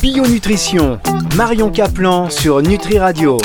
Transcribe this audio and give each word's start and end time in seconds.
Bio 0.00 0.24
Nutrition, 0.26 1.00
Marion 1.36 1.70
Caplan 1.70 2.30
sur 2.30 2.62
Nutri 2.62 2.98
Radio. 2.98 3.36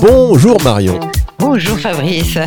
Bonjour 0.00 0.56
Marion. 0.62 0.98
Bonjour 1.38 1.78
Fabrice. 1.78 2.38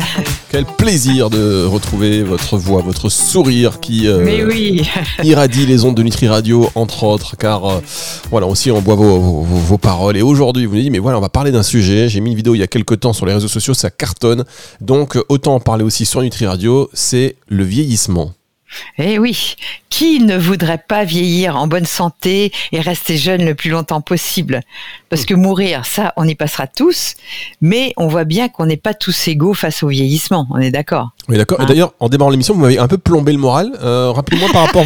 Quel 0.50 0.64
plaisir 0.64 1.30
de 1.30 1.64
retrouver 1.64 2.24
votre 2.24 2.56
voix, 2.56 2.82
votre 2.82 3.08
sourire 3.08 3.78
qui 3.78 4.08
euh, 4.08 4.22
Mais 4.24 4.44
oui. 4.44 4.88
irradie 5.22 5.64
les 5.64 5.84
ondes 5.84 5.96
de 5.96 6.02
Nutri 6.02 6.26
Radio, 6.26 6.70
entre 6.74 7.04
autres, 7.04 7.36
car 7.36 7.64
euh, 7.64 7.80
voilà, 8.30 8.48
aussi 8.48 8.72
on 8.72 8.82
boit 8.82 8.96
vos, 8.96 9.78
paroles. 9.78 10.16
Et 10.16 10.22
aujourd'hui, 10.22 10.66
vous 10.66 10.74
nous 10.74 10.82
dites, 10.82 10.92
mais 10.92 10.98
voilà, 10.98 11.18
on 11.18 11.22
va 11.22 11.28
parler 11.28 11.52
d'un 11.52 11.62
sujet. 11.62 12.08
J'ai 12.08 12.20
mis 12.20 12.30
une 12.30 12.36
vidéo 12.36 12.56
il 12.56 12.58
y 12.58 12.64
a 12.64 12.68
quelques 12.68 12.98
temps 12.98 13.12
sur 13.12 13.26
les 13.26 13.34
réseaux 13.34 13.48
sociaux, 13.48 13.74
ça 13.74 13.90
cartonne. 13.90 14.44
Donc 14.80 15.16
autant 15.28 15.54
en 15.54 15.60
parler 15.60 15.84
aussi 15.84 16.04
sur 16.04 16.20
Nutri 16.20 16.46
Radio, 16.46 16.90
c'est 16.92 17.36
le 17.48 17.62
vieillissement. 17.62 18.32
Eh 18.98 19.18
oui, 19.18 19.56
qui 19.90 20.20
ne 20.20 20.36
voudrait 20.36 20.82
pas 20.86 21.04
vieillir 21.04 21.56
en 21.56 21.66
bonne 21.66 21.84
santé 21.84 22.52
et 22.72 22.80
rester 22.80 23.16
jeune 23.16 23.44
le 23.44 23.54
plus 23.54 23.70
longtemps 23.70 24.00
possible? 24.00 24.60
Parce 25.08 25.24
que 25.24 25.34
mourir, 25.34 25.84
ça, 25.84 26.12
on 26.16 26.26
y 26.26 26.34
passera 26.34 26.66
tous, 26.66 27.14
mais 27.60 27.92
on 27.96 28.08
voit 28.08 28.24
bien 28.24 28.48
qu'on 28.48 28.66
n'est 28.66 28.76
pas 28.76 28.94
tous 28.94 29.28
égaux 29.28 29.54
face 29.54 29.82
au 29.82 29.88
vieillissement, 29.88 30.46
on 30.50 30.58
est 30.58 30.70
d'accord? 30.70 31.10
Oui, 31.28 31.36
d'accord. 31.36 31.60
et 31.60 31.62
hein 31.62 31.66
d'ailleurs, 31.66 31.94
en 32.00 32.08
démarrant 32.08 32.30
l'émission, 32.30 32.54
vous 32.54 32.60
m'avez 32.60 32.78
un 32.78 32.88
peu 32.88 32.98
plombé 32.98 33.32
le 33.32 33.38
moral. 33.38 33.72
Euh, 33.82 34.10
rappelez-moi 34.12 34.48
par 34.52 34.66
rapport... 34.66 34.84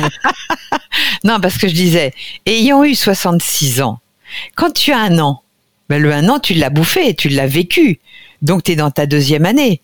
non, 1.25 1.41
parce 1.41 1.59
que 1.59 1.69
je 1.69 1.75
disais, 1.75 2.13
ayant 2.47 2.85
eu 2.85 2.95
66 2.95 3.83
ans, 3.83 4.01
quand 4.55 4.73
tu 4.73 4.93
as 4.93 4.99
un 4.99 5.19
an, 5.19 5.43
ben 5.89 6.03
le 6.03 6.13
un 6.13 6.29
an, 6.29 6.39
tu 6.39 6.55
l'as 6.55 6.71
bouffé, 6.71 7.15
tu 7.15 7.29
l'as 7.29 7.47
vécu. 7.47 8.01
Donc, 8.43 8.65
tu 8.65 8.73
es 8.73 8.77
dans 8.77 8.91
ta 8.91 9.07
deuxième 9.07 9.47
année. 9.47 9.81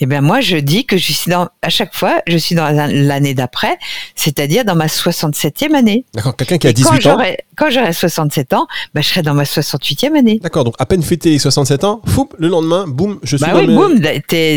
Eh 0.00 0.06
bien, 0.06 0.20
moi, 0.20 0.40
je 0.40 0.56
dis 0.56 0.84
que 0.84 0.96
je 0.96 1.12
suis 1.12 1.30
dans, 1.30 1.48
à 1.62 1.68
chaque 1.68 1.94
fois, 1.94 2.22
je 2.26 2.36
suis 2.36 2.54
dans 2.54 2.70
l'année 2.70 3.34
d'après, 3.34 3.78
c'est-à-dire 4.14 4.64
dans 4.64 4.74
ma 4.74 4.86
67e 4.86 5.74
année. 5.74 6.04
D'accord, 6.14 6.36
quelqu'un 6.36 6.58
qui 6.58 6.66
a 6.66 6.72
18 6.72 7.06
ans. 7.06 7.18
Quand 7.56 7.70
j'aurai 7.70 7.92
67 7.92 8.54
ans, 8.54 8.66
bah, 8.94 9.02
je 9.02 9.08
serai 9.08 9.22
dans 9.22 9.34
ma 9.34 9.42
68e 9.44 10.16
année. 10.16 10.38
D'accord, 10.42 10.64
donc 10.64 10.74
à 10.78 10.86
peine 10.86 11.02
fêté 11.02 11.30
les 11.30 11.38
67 11.38 11.84
ans, 11.84 12.00
fou, 12.06 12.28
le 12.38 12.48
lendemain, 12.48 12.86
boum, 12.86 13.18
je 13.22 13.36
suis 13.36 13.46
bah 13.46 13.52
oui, 13.54 13.66
boum, 13.66 14.00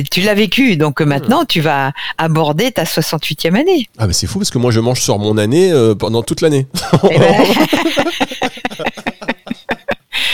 tu 0.10 0.22
l'as 0.22 0.34
vécu, 0.34 0.78
donc 0.78 1.02
euh, 1.02 1.06
maintenant, 1.06 1.46
tu 1.46 1.62
vas 1.62 1.92
aborder 2.18 2.72
ta 2.72 2.84
68e 2.84 3.60
année. 3.60 3.90
Ah, 3.98 4.08
mais 4.08 4.14
c'est 4.14 4.28
fou 4.28 4.40
parce 4.40 4.52
que 4.52 4.58
moi, 4.58 4.72
je 4.72 4.80
mange 4.80 5.02
sur 5.02 5.20
mon 5.20 5.38
année 5.38 5.72
euh, 5.72 5.96
pendant 5.96 6.24
toute 6.24 6.42
l'année. 6.42 6.68
Eh 7.12 7.20
ben... 7.20 7.34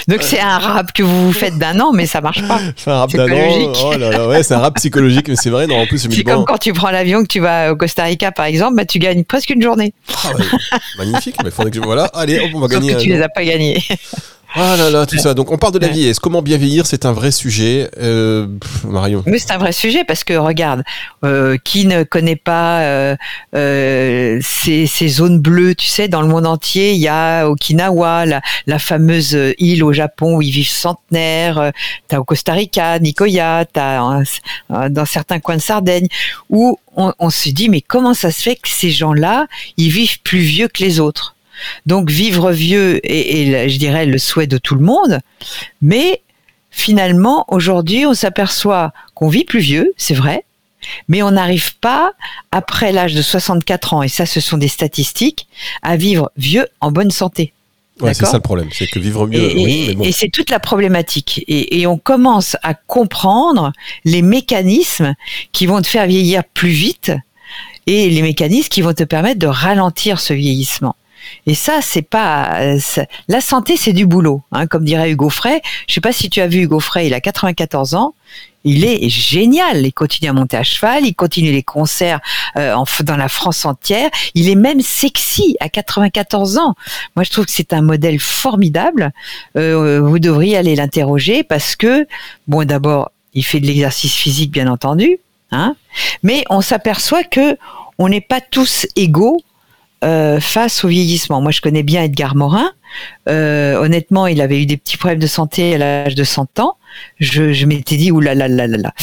Donc 0.10 0.24
c'est 0.24 0.40
un 0.40 0.58
rap 0.58 0.92
que 0.92 1.04
vous 1.04 1.32
faites 1.32 1.60
d'un 1.60 1.80
an, 1.80 1.92
mais 1.94 2.08
ça 2.08 2.20
marche 2.20 2.42
pas. 2.48 2.60
C'est 2.76 2.90
un 2.90 2.98
rap 2.98 3.12
d'un 3.12 3.32
an. 3.32 3.74
Oh 3.86 3.96
là 3.96 4.10
là, 4.10 4.28
ouais, 4.28 4.42
c'est 4.42 4.56
un 4.56 4.60
rap 4.60 4.76
psychologique, 4.76 5.28
mais 5.28 5.36
c'est 5.36 5.52
vrai. 5.52 5.68
Non, 5.68 5.78
en 5.78 5.86
plus, 5.86 6.00
c'est 6.00 6.24
comme 6.24 6.46
quand 6.46 6.58
tu 6.58 6.74
prends 6.74 6.90
l'avion, 6.90 7.22
que 7.22 7.28
tu 7.28 7.40
vas 7.40 7.72
au 7.72 7.76
Costa 7.76 8.04
Rica, 8.04 8.32
par 8.32 8.46
exemple, 8.46 8.76
bah, 8.76 8.86
tu 8.86 8.98
gagnes 8.98 9.24
presque 9.24 9.52
une 9.52 9.62
journée. 9.62 9.94
Ah 10.26 10.32
magnifique, 10.98 11.36
mais 11.44 11.50
il 11.50 11.52
faudrait 11.52 11.70
que 11.70 11.78
je... 11.78 11.82
Voilà, 11.82 12.06
allez, 12.14 12.52
on 12.54 12.60
va 12.60 12.68
gagner. 12.68 12.96
Que 12.96 13.02
tu 13.02 13.10
les 13.10 13.22
as 13.22 13.30
pas 13.30 13.44
gagnés. 13.44 13.84
Ah 14.56 14.76
là 14.78 14.90
là, 14.90 15.06
tout 15.06 15.18
ça. 15.18 15.34
Donc 15.36 15.52
on 15.52 15.58
parle 15.58 15.74
de 15.74 15.80
la 15.80 15.90
vieillesse. 15.90 16.20
Comment 16.20 16.42
bien 16.42 16.58
vieillir, 16.58 16.88
c'est 16.88 17.06
un 17.06 17.12
vrai 17.12 17.32
sujet, 17.32 17.90
euh. 18.00 18.48
Mais 19.28 19.38
c'est 19.38 19.52
un 19.52 19.58
vrai 19.58 19.72
sujet 19.72 20.04
parce 20.04 20.24
que 20.24 20.34
regarde, 20.34 20.84
euh, 21.24 21.58
qui 21.64 21.86
ne 21.86 22.04
connaît 22.04 22.36
pas 22.36 22.82
euh, 22.82 23.16
euh, 23.56 24.40
ces, 24.42 24.88
ces, 24.88 25.08
zones 25.08 25.40
bleues, 25.40 25.76
tu 25.76 25.88
sais, 25.88 26.08
dans 26.08 26.22
le 26.22 26.28
monde 26.28 26.48
entier, 26.48 26.94
il 26.94 27.00
y 27.00 27.08
a 27.08 27.48
Okinawa, 27.48 28.26
la, 28.26 28.42
la 28.66 28.80
fameuse 28.80 29.38
île 29.60 29.84
au 29.84 29.94
Japon 29.94 30.38
où 30.38 30.42
ils 30.42 30.52
vivent 30.52 30.68
centenaires. 30.68 31.72
T'as 32.08 32.18
au 32.18 32.24
Costa 32.24 32.54
Rica, 32.54 32.98
Nicoya, 33.00 33.66
t'as 33.72 34.24
dans 34.90 35.06
certains 35.06 35.40
coins 35.40 35.58
de 35.58 35.62
Sardaigne 35.62 36.08
où 36.50 36.80
on, 36.96 37.14
on 37.20 37.30
se 37.30 37.50
dit 37.50 37.70
mais 37.70 37.82
comment 37.82 38.16
ça 38.16 38.32
se 38.32 38.42
fait 38.42 38.56
que 38.56 38.70
ces 38.70 38.90
gens-là, 38.90 39.48
ils 39.78 39.92
vivent 39.92 40.22
plus 40.22 40.40
vieux 40.40 40.68
que 40.68 40.84
les 40.84 41.00
autres? 41.00 41.36
Donc 41.86 42.10
vivre 42.10 42.52
vieux 42.52 43.00
est, 43.04 43.70
je 43.70 43.78
dirais, 43.78 44.06
le 44.06 44.18
souhait 44.18 44.48
de 44.48 44.58
tout 44.58 44.76
le 44.76 44.82
monde, 44.82 45.20
mais 45.82 46.22
finalement, 46.72 47.46
aujourd'hui, 47.48 48.06
on 48.06 48.14
s'aperçoit 48.14 48.94
qu'on 49.14 49.30
vit 49.30 49.44
plus 49.44 49.60
vieux, 49.60 49.94
c'est 49.98 50.14
vrai, 50.14 50.46
mais 51.08 51.22
on 51.24 51.32
n'arrive 51.32 51.78
pas, 51.78 52.14
après 52.52 52.92
l'âge 52.92 53.14
de 53.14 53.22
64 53.22 53.94
ans, 53.94 54.04
et 54.04 54.08
ça 54.08 54.26
ce 54.26 54.40
sont 54.40 54.58
des 54.58 54.68
statistiques, 54.68 55.48
à 55.82 55.98
vivre 55.98 56.32
vieux 56.38 56.68
en 56.82 56.92
bonne 56.92 57.12
santé. 57.12 57.54
Ouais, 58.02 58.14
c'est 58.14 58.26
ça 58.26 58.38
le 58.38 58.42
problème, 58.42 58.70
c'est 58.72 58.88
que 58.88 59.00
vivre 59.00 59.28
mieux. 59.28 59.58
Et, 59.58 59.98
et 60.08 60.12
c'est 60.14 60.30
toute 60.30 60.50
la 60.50 60.60
problématique. 60.60 61.44
Et, 61.48 61.82
et, 61.82 61.88
on 61.88 61.98
commence 61.98 62.56
à 62.64 62.74
comprendre 62.74 63.74
les 64.06 64.22
mécanismes 64.22 65.16
qui 65.52 65.66
vont 65.66 65.82
te 65.82 65.88
faire 65.88 66.08
vieillir 66.08 66.46
plus 66.46 66.70
vite 66.70 67.12
et 67.88 68.10
les 68.10 68.22
mécanismes 68.22 68.70
qui 68.70 68.82
vont 68.82 68.94
te 68.94 69.04
permettre 69.04 69.40
de 69.40 69.48
ralentir 69.48 70.20
ce 70.20 70.34
vieillissement. 70.34 70.96
Et 71.46 71.56
ça, 71.56 71.80
c'est 71.82 72.02
pas 72.02 72.60
la 73.28 73.42
santé, 73.42 73.76
c'est 73.78 73.94
du 73.94 74.06
boulot, 74.06 74.42
hein, 74.52 74.68
comme 74.68 74.84
dirait 74.84 75.12
Hugo 75.12 75.30
Frey. 75.30 75.62
Je 75.88 75.94
sais 75.94 76.02
pas 76.02 76.12
si 76.12 76.30
tu 76.30 76.42
as 76.42 76.48
vu 76.48 76.64
Hugo 76.64 76.80
Frey, 76.80 77.08
il 77.08 77.14
a 77.14 77.22
94 77.22 77.96
ans. 77.96 78.14
Il 78.66 78.84
est 78.84 79.08
génial. 79.10 79.86
Il 79.86 79.94
continue 79.94 80.30
à 80.30 80.34
monter 80.34 80.58
à 80.58 80.64
cheval, 80.64 81.06
il 81.06 81.16
continue 81.16 81.52
les 81.52 81.64
concerts 81.64 82.20
euh, 82.58 82.76
dans 83.04 83.16
la 83.16 83.30
France 83.30 83.66
entière. 83.66 84.10
Il 84.36 84.50
est 84.50 84.56
même 84.56 84.82
sexy 84.82 85.56
à 85.60 85.70
94 85.70 86.58
ans. 86.58 86.76
Moi, 87.16 87.24
je 87.24 87.32
trouve 87.32 87.46
que 87.46 87.52
c'est 87.52 87.74
un 87.74 87.82
modèle 87.82 88.20
formidable. 88.20 89.12
Euh, 89.56 90.02
vous 90.02 90.20
devriez 90.20 90.58
aller 90.58 90.76
l'interroger 90.76 91.44
parce 91.44 91.76
que, 91.76 92.06
bon, 92.48 92.66
d'abord, 92.66 93.12
il 93.34 93.46
fait 93.46 93.60
de 93.60 93.68
l'exercice 93.68 94.14
physique, 94.14 94.52
bien 94.52 94.68
entendu, 94.68 95.20
hein, 95.52 95.76
mais 96.24 96.44
on 96.50 96.62
s'aperçoit 96.62 97.24
que 97.24 97.58
on 97.98 98.10
n'est 98.10 98.22
pas 98.22 98.42
tous 98.42 98.88
égaux 98.96 99.42
euh, 100.04 100.40
face 100.40 100.84
au 100.84 100.88
vieillissement. 100.88 101.42
Moi, 101.42 101.52
je 101.52 101.62
connais 101.62 101.84
bien 101.84 102.04
Edgar 102.04 102.36
Morin. 102.36 102.72
Euh, 103.28 103.78
honnêtement, 103.78 104.28
il 104.28 104.42
avait 104.42 104.62
eu 104.62 104.66
des 104.66 104.78
petits 104.78 104.98
problèmes 104.98 105.20
de 105.20 105.28
santé 105.28 105.76
à 105.76 105.78
l'âge 105.78 106.16
de 106.16 106.24
100 106.24 106.60
ans. 106.60 106.78
Je, 107.20 107.54
je 107.54 107.66
m'étais 107.66 107.98
dit, 107.98 108.12
oulala, 108.12 108.48
là 108.48 108.56
là 108.56 108.68
là 108.68 108.78
là. 108.78 108.94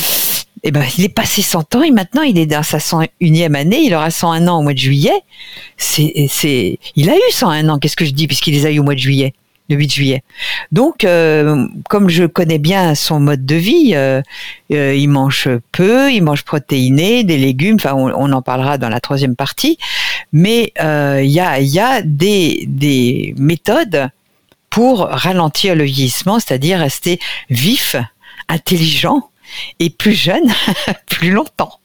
Eh 0.63 0.71
ben, 0.73 0.85
il 0.99 1.05
est 1.05 1.11
passé 1.11 1.43
100 1.43 1.77
ans 1.77 1.83
et 1.83 1.91
maintenant 1.93 2.23
il 2.23 2.39
est 2.39 2.47
dans 2.47 2.63
sa 2.63 2.79
101e 2.79 3.55
année. 3.55 3.83
Il 3.85 3.95
aura 3.95 4.11
101 4.11 4.49
ans 4.49 4.59
au 4.59 4.63
mois 4.63 4.73
de 4.73 4.79
juillet. 4.79 5.23
C'est, 5.77 6.27
c'est, 6.29 6.79
il 6.97 7.09
a 7.09 7.15
eu 7.15 7.31
101 7.31 7.69
ans. 7.69 7.79
Qu'est-ce 7.79 7.97
que 7.97 8.05
je 8.05 8.11
dis? 8.11 8.27
Puisqu'il 8.27 8.55
les 8.55 8.67
a 8.67 8.71
eu 8.71 8.81
au 8.81 8.83
mois 8.83 8.95
de 8.95 9.01
juillet 9.01 9.35
le 9.69 9.77
8 9.77 9.93
juillet. 9.93 10.23
Donc, 10.73 11.05
euh, 11.05 11.67
comme 11.89 12.09
je 12.09 12.25
connais 12.25 12.59
bien 12.59 12.95
son 12.95 13.21
mode 13.21 13.45
de 13.45 13.57
vie, 13.57 13.93
euh, 13.95 14.23
euh, 14.73 14.95
il 14.95 15.09
mange 15.09 15.49
peu, 15.73 16.13
il 16.13 16.23
mange 16.23 16.45
protéiné, 16.45 17.25
des 17.25 17.39
légumes, 17.39 17.77
enfin 17.77 17.95
on, 17.95 18.33
en 18.33 18.43
parlera 18.43 18.79
dans 18.79 18.89
la 18.89 19.01
troisième 19.01 19.37
partie, 19.37 19.79
mais 20.33 20.73
il 20.79 21.31
y 21.31 21.41
a, 21.41 22.03
des 22.03 23.35
méthodes 23.39 24.09
pour 24.71 25.01
ralentir 25.01 25.75
le 25.75 25.85
vieillissement, 25.85 26.39
c'est-à-dire 26.39 26.79
rester 26.79 27.19
vif, 27.51 27.97
intelligent 28.49 29.31
et 29.79 29.91
plus 29.91 30.13
jeune 30.13 30.53
plus 31.07 31.31
longtemps. 31.31 31.81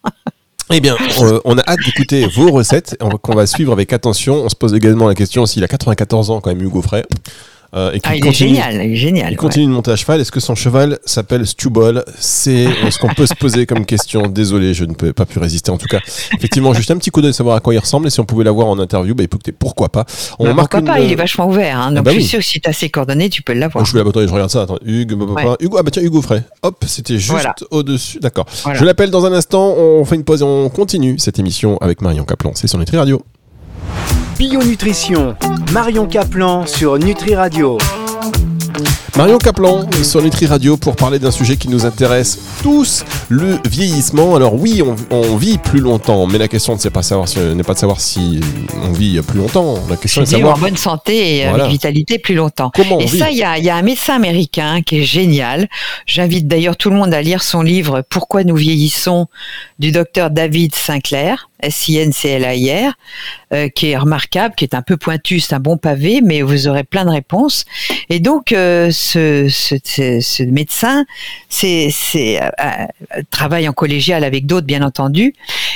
Eh 0.74 0.80
bien, 0.80 0.96
on 1.44 1.58
a 1.58 1.62
hâte 1.68 1.80
d'écouter 1.86 2.26
vos 2.28 2.50
recettes 2.52 2.98
qu'on 3.22 3.36
va 3.36 3.46
suivre 3.46 3.74
avec 3.74 3.92
attention. 3.92 4.36
On 4.36 4.50
se 4.50 4.56
pose 4.56 4.74
également 4.74 5.08
la 5.08 5.16
question 5.16 5.46
s'il 5.46 5.64
a 5.64 5.68
94 5.68 6.32
ans 6.32 6.40
quand 6.40 6.50
même 6.50 6.62
Hugo 6.62 6.82
Frey. 6.82 7.06
Euh, 7.74 7.92
et 7.94 8.02
ah, 8.04 8.16
il 8.16 8.22
continue, 8.22 8.50
est 8.52 8.54
génial, 8.56 8.76
il 8.76 8.92
est 8.92 8.96
génial. 8.96 9.32
Il 9.32 9.38
continue 9.38 9.66
de 9.66 9.72
monter 9.72 9.92
à 9.92 9.96
cheval. 9.96 10.20
Est-ce 10.20 10.32
que 10.32 10.40
son 10.42 10.56
cheval 10.56 11.00
s'appelle 11.06 11.48
Stubol? 11.48 12.04
C'est 12.20 12.68
ce 12.90 12.98
qu'on 13.00 13.14
peut 13.14 13.26
se 13.26 13.34
poser 13.34 13.66
comme 13.66 13.86
question. 13.86 14.28
Désolé, 14.28 14.74
je 14.74 14.84
ne 14.84 14.94
peux 14.94 15.14
pas 15.14 15.26
pu 15.26 15.40
résister. 15.40 15.72
En 15.72 15.78
tout 15.78 15.88
cas, 15.88 16.00
effectivement, 16.38 16.74
juste 16.74 16.92
un 16.92 16.98
petit 16.98 17.12
coup 17.12 17.22
d'œil 17.22 17.34
savoir 17.34 17.56
à 17.56 17.60
quoi 17.62 17.74
il 17.74 17.80
ressemble. 17.80 18.08
Et 18.08 18.10
si 18.10 18.20
on 18.20 18.26
pouvait 18.26 18.44
l'avoir 18.44 18.68
en 18.68 18.78
interview, 18.80 19.16
bah 19.16 19.24
écoutez, 19.24 19.52
pourquoi 19.54 19.90
pas? 19.90 20.06
On 20.40 20.46
bah, 20.46 20.54
Pourquoi 20.56 20.82
pas? 20.82 21.00
Il 21.00 21.12
est 21.12 21.16
vachement 21.16 21.48
ouvert. 21.48 21.78
Hein. 21.78 21.90
Donc 21.92 22.00
ah 22.00 22.02
bah 22.04 22.12
je 22.12 22.20
suis 22.20 22.28
sûr 22.28 22.40
que 22.40 22.46
si 22.46 22.60
tu 22.60 22.70
as 22.70 22.74
ses 22.74 22.90
coordonnées, 22.90 23.30
tu 23.30 23.42
peux 23.42 23.54
l'avoir. 23.54 23.86
je, 23.86 23.92
je 23.92 24.34
regarde 24.34 24.50
ça. 24.50 24.64
Attends, 24.64 24.80
Hugo, 24.86 25.36
Hugo, 25.60 25.78
ah 25.78 25.84
bah 25.84 25.92
tiens, 25.92 26.04
Hugo 26.04 26.22
Frey. 26.22 26.44
Hop, 26.64 26.84
c'était 26.88 27.18
juste 27.18 27.66
au-dessus. 27.72 28.20
D'accord. 28.20 28.46
Je 28.74 28.84
l'appelle 28.84 29.12
dans 29.12 29.26
un 29.26 29.34
instant. 29.34 29.76
On 29.78 30.04
fait 30.06 30.16
une 30.16 30.24
pause 30.24 30.42
et 30.42 30.46
on 30.46 30.70
continue 30.70 31.18
cette 31.20 31.40
émission 31.40 31.78
avec 31.78 32.02
Marion 32.02 32.26
Caplan. 32.26 32.52
C'est 32.56 32.68
sur 32.68 32.78
Nutri 32.78 32.98
Radio. 32.98 33.22
Bio 34.38 34.64
Nutrition. 34.64 35.36
Marion 35.72 36.08
Caplan 36.08 36.66
sur 36.66 36.98
Nutri 36.98 37.36
Radio. 37.36 37.78
Marion 39.18 39.38
Caplan 39.40 39.86
sur 40.04 40.22
Nutri 40.22 40.46
Radio 40.46 40.78
pour 40.78 40.96
parler 40.96 41.20
d'un 41.20 41.32
sujet 41.32 41.58
qui 41.58 41.68
nous 41.68 41.86
intéresse 41.86 42.40
tous, 42.64 43.04
le 43.28 43.60
vieillissement. 43.70 44.36
Alors 44.36 44.56
oui, 44.56 44.82
on, 45.12 45.36
vit 45.36 45.58
plus 45.58 45.82
longtemps, 45.82 46.28
mais 46.28 46.38
la 46.38 46.48
question 46.48 46.76
n'est 46.76 46.90
pas, 46.90 47.04
savoir 47.04 47.28
pas 47.28 47.74
de 47.74 47.78
savoir 47.78 48.00
si 48.00 48.40
on 48.82 48.92
vit 48.92 49.22
plus 49.22 49.40
longtemps. 49.40 49.76
La 49.90 49.98
question 49.98 50.22
est 50.22 50.26
de 50.26 50.30
savoir 50.30 50.56
en 50.56 50.60
bonne 50.60 50.78
santé 50.78 51.38
et 51.38 51.46
avec 51.46 51.68
vitalité 51.68 52.20
plus 52.20 52.36
longtemps. 52.36 52.72
et 53.00 53.08
ça, 53.08 53.32
il 53.32 53.38
y 53.38 53.44
a, 53.44 53.58
y 53.58 53.70
a, 53.70 53.76
un 53.76 53.82
médecin 53.82 54.16
américain 54.16 54.82
qui 54.82 55.00
est 55.00 55.04
génial. 55.04 55.68
J'invite 56.06 56.48
d'ailleurs 56.48 56.78
tout 56.78 56.90
le 56.90 56.96
monde 56.96 57.14
à 57.14 57.22
lire 57.22 57.44
son 57.44 57.62
livre 57.62 58.04
Pourquoi 58.10 58.46
nous 58.46 58.56
vieillissons 58.56 59.28
du 59.78 59.92
docteur 59.92 60.32
David 60.32 60.74
Sinclair. 60.74 61.50
S-I-N-C-L-A-I-R, 61.62 62.94
euh, 63.54 63.70
qui 63.70 63.92
est 63.92 63.98
remarquable, 63.98 64.56
qui 64.56 64.66
est 64.66 64.76
un 64.76 64.82
peu 64.82 64.98
pointu, 64.98 65.40
c'est 65.40 65.54
un 65.54 65.60
bon 65.60 65.78
pavé, 65.78 66.22
mais 66.24 66.42
vous 66.42 66.68
aurez 66.68 66.84
plein 66.84 67.06
de 67.06 67.10
réponses. 67.10 67.66
Et 68.10 68.20
donc, 68.20 68.52
euh, 68.52 68.92
ce, 69.02 70.44
médecin 70.44 71.06
c'est, 71.50 71.90
euh, 72.42 72.86
travaille 73.30 73.68
en 73.68 73.74
collégial 73.74 74.24
avec 74.24 74.46
d'autres, 74.46 74.68
bien 74.68 74.84
entendu, 74.84 75.34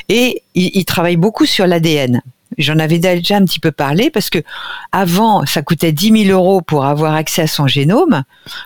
et 0.10 0.44
il, 0.54 0.72
il 0.74 0.86
travaille 0.86 1.18
beaucoup 1.18 1.46
sur 1.46 1.68
l'ADN. 1.68 2.22
J'en 2.58 2.80
avais 2.80 3.00
déjà 3.00 3.36
un 3.36 3.46
petit 3.46 3.60
peu 3.60 3.72
parlé 3.72 4.10
parce 4.10 4.30
que 4.30 4.40
avant, 4.92 5.46
ça 5.46 5.62
coûtait 5.62 5.92
10 5.92 6.26
000 6.28 6.40
euros 6.40 6.62
pour 6.62 6.86
avoir 6.86 7.14
accès 7.14 7.44
à 7.44 7.48
son 7.48 7.68
génome. 7.68 8.24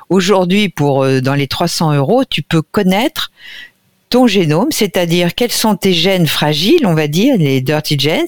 Aujourd'hui, 0.09 0.69
pour 0.69 1.03
euh, 1.03 1.21
dans 1.21 1.33
les 1.33 1.47
300 1.47 1.93
euros, 1.93 2.23
tu 2.25 2.41
peux 2.43 2.61
connaître 2.61 3.31
ton 4.09 4.27
génome, 4.27 4.71
c'est-à-dire 4.71 5.35
quels 5.35 5.51
sont 5.51 5.75
tes 5.75 5.93
gènes 5.93 6.27
fragiles, 6.27 6.85
on 6.85 6.95
va 6.95 7.07
dire, 7.07 7.35
les 7.37 7.61
dirty 7.61 7.97
genes, 7.97 8.25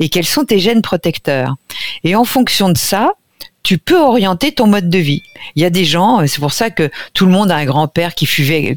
et 0.00 0.08
quels 0.08 0.26
sont 0.26 0.44
tes 0.44 0.58
gènes 0.58 0.82
protecteurs. 0.82 1.54
Et 2.02 2.16
en 2.16 2.24
fonction 2.24 2.70
de 2.70 2.78
ça, 2.78 3.12
tu 3.62 3.78
peux 3.78 4.00
orienter 4.00 4.52
ton 4.52 4.66
mode 4.66 4.88
de 4.88 4.98
vie. 4.98 5.22
Il 5.56 5.62
y 5.62 5.64
a 5.64 5.70
des 5.70 5.84
gens, 5.84 6.20
euh, 6.20 6.26
c'est 6.26 6.40
pour 6.40 6.52
ça 6.52 6.70
que 6.70 6.90
tout 7.14 7.26
le 7.26 7.32
monde 7.32 7.50
a 7.50 7.56
un 7.56 7.64
grand-père 7.64 8.14
qui 8.14 8.26
fumait, 8.26 8.76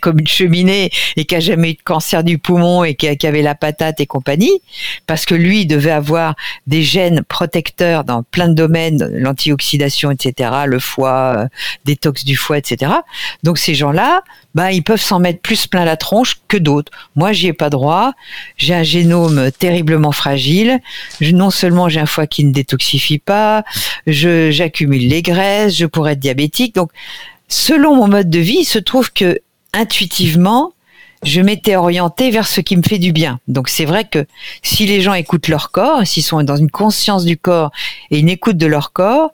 comme 0.00 0.20
une 0.20 0.26
cheminée 0.26 0.90
et 1.16 1.24
qui 1.24 1.34
a 1.34 1.40
jamais 1.40 1.72
eu 1.72 1.74
de 1.74 1.82
cancer 1.82 2.24
du 2.24 2.38
poumon 2.38 2.84
et 2.84 2.94
qui, 2.94 3.08
avait 3.26 3.42
la 3.42 3.54
patate 3.54 4.00
et 4.00 4.06
compagnie, 4.06 4.60
parce 5.06 5.24
que 5.24 5.34
lui 5.34 5.66
devait 5.66 5.90
avoir 5.90 6.34
des 6.66 6.82
gènes 6.82 7.22
protecteurs 7.22 8.04
dans 8.04 8.22
plein 8.22 8.48
de 8.48 8.54
domaines, 8.54 9.10
l'antioxydation, 9.12 10.10
etc., 10.10 10.50
le 10.66 10.78
foie, 10.78 11.34
euh, 11.36 11.48
détox 11.84 12.24
du 12.24 12.36
foie, 12.36 12.58
etc. 12.58 12.92
Donc 13.42 13.58
ces 13.58 13.74
gens-là, 13.74 14.22
bah, 14.54 14.72
ils 14.72 14.82
peuvent 14.82 15.00
s'en 15.00 15.18
mettre 15.18 15.40
plus 15.40 15.66
plein 15.66 15.84
la 15.84 15.96
tronche 15.96 16.36
que 16.48 16.56
d'autres. 16.56 16.92
Moi, 17.16 17.32
j'y 17.32 17.48
ai 17.48 17.52
pas 17.52 17.70
droit. 17.70 18.12
J'ai 18.56 18.74
un 18.74 18.82
génome 18.82 19.50
terriblement 19.52 20.12
fragile. 20.12 20.80
non 21.20 21.50
seulement 21.50 21.88
j'ai 21.88 22.00
un 22.00 22.06
foie 22.06 22.26
qui 22.26 22.44
ne 22.44 22.52
détoxifie 22.52 23.18
pas, 23.18 23.64
je, 24.06 24.50
j'accumule 24.50 25.08
les 25.08 25.22
graisses, 25.22 25.76
je 25.76 25.86
pourrais 25.86 26.12
être 26.12 26.20
diabétique. 26.20 26.74
Donc, 26.74 26.90
selon 27.48 27.96
mon 27.96 28.08
mode 28.08 28.30
de 28.30 28.38
vie, 28.38 28.58
il 28.60 28.64
se 28.64 28.78
trouve 28.78 29.12
que 29.12 29.40
intuitivement, 29.72 30.72
je 31.24 31.40
m'étais 31.40 31.76
orientée 31.76 32.30
vers 32.30 32.46
ce 32.46 32.60
qui 32.60 32.76
me 32.76 32.82
fait 32.82 32.98
du 32.98 33.12
bien. 33.12 33.40
Donc 33.48 33.68
c'est 33.68 33.86
vrai 33.86 34.04
que 34.04 34.26
si 34.62 34.86
les 34.86 35.00
gens 35.00 35.14
écoutent 35.14 35.48
leur 35.48 35.70
corps, 35.70 36.06
s'ils 36.06 36.22
sont 36.22 36.42
dans 36.42 36.56
une 36.56 36.70
conscience 36.70 37.24
du 37.24 37.36
corps 37.36 37.72
et 38.10 38.18
une 38.18 38.28
écoute 38.28 38.56
de 38.56 38.66
leur 38.66 38.92
corps, 38.92 39.32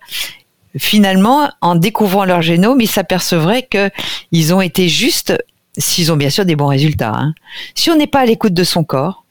finalement, 0.77 1.51
en 1.61 1.75
découvrant 1.75 2.25
leur 2.25 2.43
génome, 2.43 2.81
ils 2.81 2.91
s'apercevraient 2.91 3.69
qu'ils 3.69 4.55
ont 4.55 4.61
été 4.61 4.89
justes 4.89 5.37
s'ils 5.79 6.13
ont 6.13 6.17
bien 6.17 6.31
sûr 6.31 6.45
des 6.45 6.57
bons 6.57 6.67
résultats. 6.67 7.13
Hein. 7.15 7.35
Si 7.75 7.91
on 7.91 7.97
n'est 7.97 8.07
pas 8.07 8.21
à 8.21 8.25
l'écoute 8.27 8.55
de 8.55 8.65
son 8.65 8.85
corps, 8.85 9.25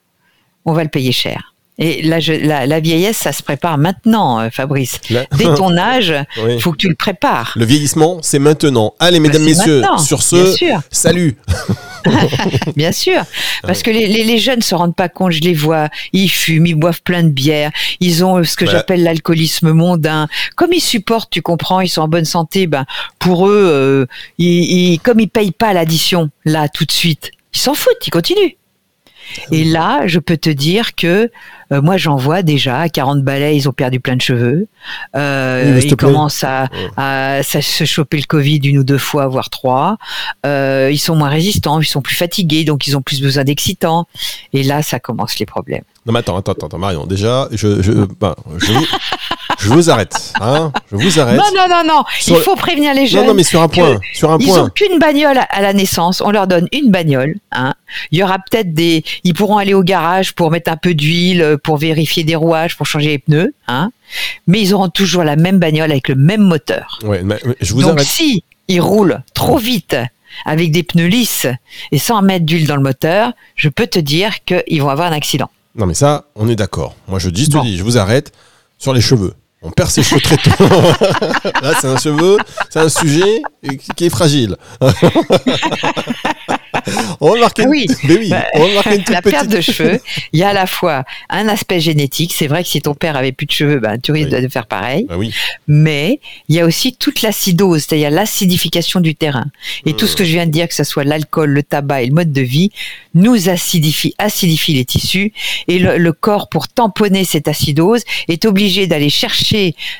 on 0.65 0.73
va 0.73 0.83
le 0.83 0.89
payer 0.89 1.11
cher. 1.11 1.53
Et 1.81 2.01
la, 2.01 2.19
la, 2.65 2.79
vieillesse, 2.81 3.15
ça 3.15 3.31
se 3.31 3.41
prépare 3.41 3.77
maintenant, 3.77 4.41
euh, 4.41 4.49
Fabrice. 4.51 4.99
Dès 5.09 5.45
ton 5.55 5.77
âge, 5.77 6.13
il 6.49 6.61
faut 6.61 6.73
que 6.73 6.77
tu 6.77 6.89
le 6.89 6.95
prépares. 6.95 7.53
Le 7.55 7.63
vieillissement, 7.63 8.19
c'est 8.21 8.39
maintenant. 8.39 8.93
Allez, 8.99 9.21
mesdames, 9.21 9.43
bah, 9.43 9.47
messieurs, 9.47 9.81
sur 9.97 10.21
ce, 10.21 10.55
salut 10.91 11.37
Bien 12.75 12.91
sûr, 12.91 13.23
parce 13.63 13.83
que 13.83 13.91
les, 13.91 14.07
les, 14.07 14.23
les, 14.23 14.37
jeunes 14.37 14.61
se 14.61 14.75
rendent 14.75 14.95
pas 14.95 15.09
compte, 15.09 15.31
je 15.31 15.41
les 15.41 15.53
vois, 15.53 15.89
ils 16.13 16.29
fument, 16.29 16.67
ils 16.67 16.75
boivent 16.75 17.01
plein 17.01 17.23
de 17.23 17.29
bière, 17.29 17.71
ils 17.99 18.23
ont 18.23 18.43
ce 18.43 18.55
que 18.55 18.65
j'appelle 18.65 19.03
l'alcoolisme 19.03 19.71
mondain. 19.71 20.27
Comme 20.55 20.73
ils 20.73 20.81
supportent, 20.81 21.29
tu 21.29 21.41
comprends, 21.41 21.81
ils 21.81 21.89
sont 21.89 22.01
en 22.01 22.07
bonne 22.07 22.25
santé, 22.25 22.67
ben 22.67 22.85
pour 23.17 23.47
eux, 23.47 23.63
euh, 23.65 24.05
ils, 24.37 24.93
ils, 24.93 24.99
comme 24.99 25.19
ils 25.19 25.29
payent 25.29 25.51
pas 25.51 25.73
l'addition 25.73 26.29
là 26.45 26.69
tout 26.69 26.85
de 26.85 26.91
suite, 26.91 27.31
ils 27.53 27.59
s'en 27.59 27.73
foutent, 27.73 28.05
ils 28.05 28.11
continuent. 28.11 28.58
Et 29.51 29.63
là, 29.63 30.07
je 30.07 30.19
peux 30.19 30.37
te 30.37 30.49
dire 30.49 30.95
que 30.95 31.29
euh, 31.71 31.81
moi, 31.81 31.97
j'en 31.97 32.15
vois 32.15 32.41
déjà 32.41 32.79
à 32.79 32.89
40 32.89 33.23
balais, 33.23 33.55
ils 33.55 33.69
ont 33.69 33.73
perdu 33.73 33.99
plein 33.99 34.15
de 34.15 34.21
cheveux. 34.21 34.67
Euh, 35.15 35.79
ils 35.83 35.95
commencent 35.95 36.43
à, 36.43 36.67
à, 36.97 37.43
se 37.43 37.85
choper 37.85 38.17
le 38.17 38.23
Covid 38.23 38.57
une 38.63 38.79
ou 38.79 38.83
deux 38.83 38.97
fois, 38.97 39.27
voire 39.27 39.49
trois. 39.49 39.97
Euh, 40.45 40.89
ils 40.91 40.97
sont 40.97 41.15
moins 41.15 41.29
résistants, 41.29 41.79
ils 41.79 41.85
sont 41.85 42.01
plus 42.01 42.15
fatigués, 42.15 42.63
donc 42.63 42.87
ils 42.87 42.97
ont 42.97 43.01
plus 43.01 43.21
besoin 43.21 43.43
d'excitants. 43.43 44.07
Et 44.53 44.63
là, 44.63 44.81
ça 44.81 44.99
commence 44.99 45.37
les 45.37 45.45
problèmes. 45.45 45.83
Non, 46.05 46.13
mais 46.13 46.19
attends, 46.19 46.37
attends, 46.37 46.53
attends, 46.53 46.77
Marion. 46.77 47.05
Déjà, 47.05 47.47
je, 47.51 47.81
je, 47.81 47.91
ben, 48.19 48.35
je, 48.57 48.71
je 49.59 49.69
vous 49.69 49.89
arrête. 49.89 50.33
Hein 50.41 50.71
je 50.91 50.95
vous 50.97 51.19
arrête. 51.19 51.37
Non, 51.37 51.43
non, 51.55 51.67
non, 51.69 51.83
non. 51.85 52.03
il 52.27 52.35
faut 52.37 52.55
prévenir 52.55 52.93
les 52.93 53.07
jeunes. 53.07 53.21
Non, 53.21 53.27
non, 53.29 53.33
mais 53.33 53.43
sur 53.43 53.61
un 53.61 53.67
point. 53.67 53.99
Sur 54.13 54.31
un 54.31 54.37
ils 54.39 54.47
point. 54.47 54.69
qu'une 54.69 54.99
bagnole 54.99 55.39
à 55.49 55.61
la 55.61 55.73
naissance. 55.73 56.21
On 56.21 56.31
leur 56.31 56.47
donne 56.47 56.67
une 56.71 56.89
bagnole. 56.91 57.35
Hein. 57.51 57.73
Il 58.11 58.17
y 58.19 58.23
aura 58.23 58.37
peut-être 58.39 58.73
des. 58.73 59.03
Ils 59.23 59.33
pourront 59.33 59.57
aller 59.57 59.73
au 59.73 59.83
garage 59.83 60.33
pour 60.33 60.51
mettre 60.51 60.71
un 60.71 60.77
peu 60.77 60.93
d'huile, 60.93 61.57
pour 61.63 61.77
vérifier 61.77 62.23
des 62.23 62.35
rouages, 62.35 62.77
pour 62.77 62.85
changer 62.85 63.09
les 63.09 63.19
pneus. 63.19 63.53
Hein. 63.67 63.91
Mais 64.47 64.61
ils 64.61 64.73
auront 64.73 64.89
toujours 64.89 65.23
la 65.23 65.35
même 65.35 65.59
bagnole 65.59 65.91
avec 65.91 66.07
le 66.07 66.15
même 66.15 66.41
moteur. 66.41 66.99
Ouais, 67.03 67.21
mais 67.23 67.37
je 67.61 67.73
vous 67.73 67.81
Donc 67.81 67.91
arrête. 67.97 68.07
si 68.07 68.43
ils 68.67 68.81
roulent 68.81 69.21
trop 69.33 69.57
vite 69.57 69.95
avec 70.45 70.71
des 70.71 70.83
pneus 70.83 71.07
lisses 71.07 71.47
et 71.91 71.97
sans 71.99 72.21
mettre 72.21 72.45
d'huile 72.45 72.67
dans 72.67 72.75
le 72.75 72.81
moteur, 72.83 73.33
je 73.55 73.67
peux 73.69 73.87
te 73.87 73.99
dire 73.99 74.43
qu'ils 74.45 74.81
vont 74.81 74.89
avoir 74.89 75.11
un 75.11 75.15
accident. 75.15 75.49
Non, 75.75 75.85
mais 75.85 75.93
ça, 75.93 76.25
on 76.35 76.47
est 76.47 76.55
d'accord. 76.55 76.95
Moi, 77.07 77.19
je 77.19 77.29
dis, 77.29 77.45
je 77.45 77.51
te 77.51 77.61
dis, 77.61 77.77
je 77.77 77.83
vous 77.83 77.97
arrête 77.97 78.31
sur 78.77 78.93
les 78.93 79.01
cheveux. 79.01 79.33
On 79.61 79.71
perd 79.71 79.89
ses 79.89 80.03
cheveux 80.03 80.21
très 80.21 80.37
tôt. 80.37 80.51
Là, 81.61 81.73
c'est 81.81 81.87
un 81.87 81.97
cheveu, 81.97 82.37
c'est 82.69 82.79
un 82.79 82.87
sujet 82.89 83.41
qui 83.97 84.05
est 84.05 84.09
fragile. 84.09 84.55
on 87.19 87.33
va 87.33 87.39
marquer, 87.41 87.63
Ah 87.65 87.69
oui. 87.69 87.85
oui, 88.07 88.29
Bah, 88.29 88.45
on 88.53 88.65
va 88.67 88.73
marquer 88.75 88.95
une 88.95 89.03
toute 89.03 89.09
la 89.13 89.21
petite. 89.21 89.37
perte 89.37 89.49
de 89.49 89.59
cheveux, 89.61 89.99
il 90.31 90.39
y 90.39 90.43
a 90.43 90.49
à 90.49 90.53
la 90.53 90.65
fois 90.65 91.03
un 91.29 91.47
aspect 91.49 91.79
génétique. 91.81 92.33
C'est 92.33 92.47
vrai 92.47 92.63
que 92.63 92.69
si 92.69 92.81
ton 92.81 92.93
père 92.95 93.17
avait 93.17 93.31
plus 93.33 93.45
de 93.47 93.51
cheveux, 93.51 93.79
ben, 93.79 93.99
tu 93.99 94.11
risques 94.13 94.29
Oui. 94.31 94.41
de 94.41 94.47
faire 94.47 94.65
pareil. 94.65 95.05
Bah 95.09 95.15
oui. 95.17 95.33
Mais 95.67 96.19
il 96.47 96.55
y 96.55 96.59
a 96.61 96.65
aussi 96.65 96.95
toute 96.95 97.21
l'acidose, 97.21 97.83
c'est-à-dire 97.83 98.11
l'acidification 98.11 99.01
du 99.01 99.15
terrain. 99.15 99.45
Et 99.85 99.93
tout 99.93 100.07
ce 100.07 100.15
que 100.15 100.23
je 100.23 100.31
viens 100.31 100.45
de 100.45 100.51
dire, 100.51 100.67
que 100.69 100.75
ce 100.75 100.83
soit 100.85 101.03
l'alcool, 101.03 101.49
le 101.49 101.63
tabac 101.63 102.03
et 102.03 102.05
le 102.07 102.13
mode 102.13 102.31
de 102.31 102.41
vie, 102.41 102.71
nous 103.13 103.49
acidifie, 103.49 104.13
acidifie 104.17 104.73
les 104.73 104.85
tissus. 104.85 105.33
Et 105.67 105.79
le, 105.79 105.97
le 105.97 106.13
corps, 106.13 106.47
pour 106.47 106.69
tamponner 106.69 107.25
cette 107.25 107.47
acidose, 107.49 108.03
est 108.29 108.45
obligé 108.45 108.87
d'aller 108.87 109.09
chercher 109.09 109.48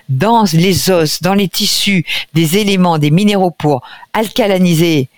dans 0.07 0.45
les 0.53 0.89
os, 0.89 1.21
dans 1.21 1.33
les 1.33 1.47
tissus, 1.47 2.05
des 2.33 2.57
éléments, 2.57 2.97
des 2.97 3.11
minéraux 3.11 3.51
pour 3.51 3.81
alcalaniser 4.13 5.09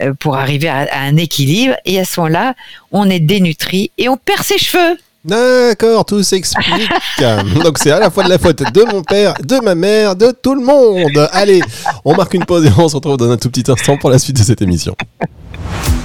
euh, 0.00 0.12
pour 0.18 0.36
arriver 0.36 0.68
à, 0.68 0.86
à 0.90 1.00
un 1.00 1.16
équilibre. 1.16 1.74
Et 1.84 2.00
à 2.00 2.04
ce 2.04 2.20
moment-là, 2.20 2.54
on 2.92 3.08
est 3.08 3.20
dénutri 3.20 3.90
et 3.98 4.08
on 4.08 4.16
perd 4.16 4.42
ses 4.42 4.58
cheveux. 4.58 4.98
D'accord, 5.24 6.04
tout 6.04 6.22
s'explique. 6.22 6.90
Donc 7.62 7.78
c'est 7.78 7.90
à 7.90 7.98
la 7.98 8.10
fois 8.10 8.24
de 8.24 8.28
la 8.28 8.38
faute 8.38 8.62
de 8.72 8.82
mon 8.92 9.02
père, 9.02 9.34
de 9.42 9.58
ma 9.60 9.74
mère, 9.74 10.16
de 10.16 10.30
tout 10.30 10.54
le 10.54 10.62
monde. 10.62 11.28
Allez, 11.32 11.62
on 12.04 12.14
marque 12.14 12.34
une 12.34 12.44
pause 12.44 12.66
et 12.66 12.70
on 12.76 12.88
se 12.88 12.96
retrouve 12.96 13.16
dans 13.16 13.30
un 13.30 13.38
tout 13.38 13.50
petit 13.50 13.70
instant 13.70 13.96
pour 13.96 14.10
la 14.10 14.18
suite 14.18 14.36
de 14.36 14.42
cette 14.42 14.60
émission. 14.60 14.94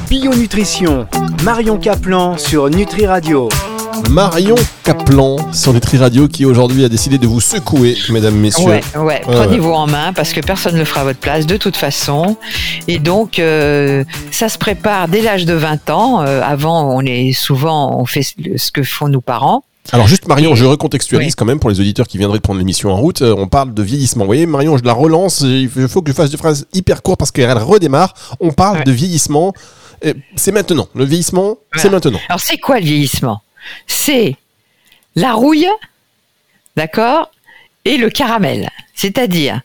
Bio 0.09 0.33
Nutrition, 0.33 1.05
Marion 1.43 1.77
Caplan 1.77 2.37
sur 2.37 2.69
Nutri 2.69 3.05
Radio. 3.05 3.49
Marion 4.09 4.55
Caplan 4.83 5.37
sur 5.53 5.73
Nutri 5.73 5.97
Radio 5.97 6.27
qui 6.27 6.45
aujourd'hui 6.45 6.83
a 6.85 6.89
décidé 6.89 7.17
de 7.17 7.27
vous 7.27 7.41
secouer, 7.41 7.95
mesdames, 8.09 8.35
messieurs. 8.35 8.65
Ouais, 8.65 8.81
ouais. 8.97 9.21
Prenez-vous 9.23 9.71
en 9.71 9.87
main 9.87 10.13
parce 10.13 10.33
que 10.33 10.39
personne 10.41 10.73
ne 10.75 10.79
le 10.79 10.85
fera 10.85 11.01
à 11.01 11.03
votre 11.03 11.19
place 11.19 11.45
de 11.45 11.57
toute 11.57 11.75
façon. 11.77 12.37
Et 12.87 12.99
donc, 12.99 13.39
euh, 13.39 14.03
ça 14.31 14.49
se 14.49 14.57
prépare 14.57 15.07
dès 15.07 15.21
l'âge 15.21 15.45
de 15.45 15.53
20 15.53 15.89
ans. 15.89 16.21
Euh, 16.21 16.41
avant, 16.43 16.95
on 16.95 17.01
est 17.01 17.33
souvent, 17.33 17.99
on 17.99 18.05
fait 18.05 18.21
ce 18.23 18.71
que 18.71 18.83
font 18.83 19.07
nos 19.09 19.21
parents. 19.21 19.63
Alors 19.91 20.07
juste 20.07 20.27
Marion, 20.27 20.53
je 20.53 20.65
recontextualise 20.65 21.29
Oui. 21.29 21.33
quand 21.35 21.45
même 21.45 21.59
pour 21.59 21.69
les 21.71 21.79
auditeurs 21.79 22.07
qui 22.07 22.17
viendraient 22.19 22.37
de 22.37 22.43
prendre 22.43 22.59
l'émission 22.59 22.91
en 22.91 22.97
route. 22.97 23.21
Euh, 23.23 23.33
on 23.37 23.47
parle 23.47 23.73
de 23.73 23.81
vieillissement. 23.83 24.23
Vous 24.23 24.29
voyez, 24.29 24.45
Marion, 24.45 24.77
je 24.77 24.83
la 24.83 24.93
relance. 24.93 25.41
Il 25.41 25.69
faut 25.69 26.01
que 26.01 26.11
je 26.11 26.15
fasse 26.15 26.29
des 26.29 26.37
phrases 26.37 26.67
hyper 26.73 27.01
courtes 27.01 27.17
parce 27.19 27.31
qu'elle 27.31 27.51
redémarre. 27.57 28.13
On 28.39 28.51
parle 28.51 28.79
Ouais. 28.79 28.83
de 28.83 28.91
vieillissement. 28.91 29.53
C'est 30.37 30.53
maintenant. 30.53 30.87
Le 30.95 31.03
vieillissement, 31.03 31.57
c'est 31.75 31.89
maintenant. 31.89 32.19
Alors, 32.29 32.39
c'est 32.39 32.57
quoi 32.57 32.79
le 32.79 32.85
vieillissement? 32.85 33.41
C'est 33.87 34.35
la 35.15 35.33
rouille, 35.33 35.69
d'accord, 36.75 37.31
et 37.85 37.97
le 37.97 38.09
caramel. 38.09 38.69
C'est-à-dire, 38.95 39.61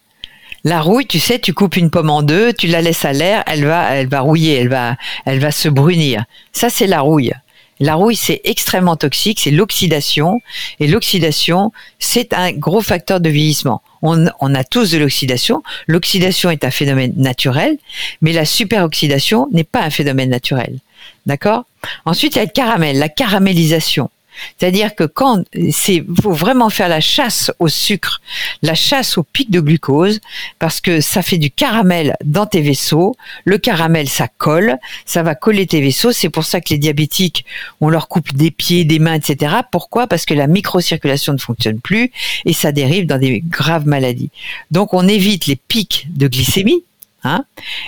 la 0.64 0.80
rouille, 0.80 1.06
tu 1.06 1.20
sais, 1.20 1.38
tu 1.38 1.52
coupes 1.52 1.76
une 1.76 1.90
pomme 1.90 2.10
en 2.10 2.22
deux, 2.22 2.52
tu 2.54 2.66
la 2.66 2.80
laisses 2.80 3.04
à 3.04 3.12
l'air, 3.12 3.44
elle 3.46 3.64
va, 3.66 3.90
elle 3.94 4.08
va 4.08 4.20
rouiller, 4.20 4.54
elle 4.54 4.68
va, 4.68 4.96
elle 5.26 5.38
va 5.38 5.50
se 5.50 5.68
brunir. 5.68 6.24
Ça, 6.52 6.70
c'est 6.70 6.86
la 6.86 7.00
rouille. 7.00 7.32
La 7.80 7.96
rouille, 7.96 8.16
c'est 8.16 8.40
extrêmement 8.44 8.96
toxique, 8.96 9.40
c'est 9.40 9.50
l'oxydation. 9.50 10.40
Et 10.80 10.86
l'oxydation, 10.86 11.72
c'est 11.98 12.32
un 12.32 12.52
gros 12.52 12.80
facteur 12.80 13.20
de 13.20 13.28
vieillissement. 13.28 13.82
On, 14.00 14.26
on 14.40 14.54
a 14.54 14.64
tous 14.64 14.92
de 14.92 14.98
l'oxydation. 14.98 15.62
L'oxydation 15.86 16.50
est 16.50 16.64
un 16.64 16.70
phénomène 16.70 17.12
naturel, 17.16 17.76
mais 18.22 18.32
la 18.32 18.44
superoxydation 18.44 19.48
n'est 19.52 19.64
pas 19.64 19.82
un 19.82 19.90
phénomène 19.90 20.30
naturel. 20.30 20.78
D'accord? 21.26 21.64
Ensuite, 22.04 22.36
il 22.36 22.38
y 22.38 22.42
a 22.42 22.44
le 22.44 22.50
caramel, 22.50 22.98
la 22.98 23.08
caramélisation. 23.08 24.10
C'est-à-dire 24.58 24.94
que 24.94 25.04
quand 25.04 25.44
c'est, 25.70 26.04
faut 26.22 26.32
vraiment 26.32 26.70
faire 26.70 26.88
la 26.88 27.00
chasse 27.00 27.52
au 27.58 27.68
sucre, 27.68 28.20
la 28.62 28.74
chasse 28.74 29.18
au 29.18 29.22
pic 29.22 29.50
de 29.50 29.60
glucose, 29.60 30.20
parce 30.58 30.80
que 30.80 31.00
ça 31.00 31.22
fait 31.22 31.38
du 31.38 31.50
caramel 31.50 32.14
dans 32.24 32.46
tes 32.46 32.60
vaisseaux. 32.60 33.16
Le 33.44 33.58
caramel, 33.58 34.08
ça 34.08 34.28
colle, 34.38 34.78
ça 35.06 35.22
va 35.22 35.34
coller 35.34 35.66
tes 35.66 35.80
vaisseaux. 35.80 36.12
C'est 36.12 36.28
pour 36.28 36.44
ça 36.44 36.60
que 36.60 36.70
les 36.70 36.78
diabétiques, 36.78 37.44
on 37.80 37.88
leur 37.88 38.08
coupe 38.08 38.34
des 38.34 38.50
pieds, 38.50 38.84
des 38.84 38.98
mains, 38.98 39.14
etc. 39.14 39.54
Pourquoi? 39.70 40.06
Parce 40.06 40.24
que 40.24 40.34
la 40.34 40.46
microcirculation 40.46 41.32
ne 41.32 41.38
fonctionne 41.38 41.80
plus 41.80 42.10
et 42.44 42.52
ça 42.52 42.72
dérive 42.72 43.06
dans 43.06 43.18
des 43.18 43.40
graves 43.40 43.86
maladies. 43.86 44.30
Donc, 44.70 44.94
on 44.94 45.06
évite 45.06 45.46
les 45.46 45.56
pics 45.56 46.06
de 46.10 46.28
glycémie. 46.28 46.82
Hein, 47.24 47.44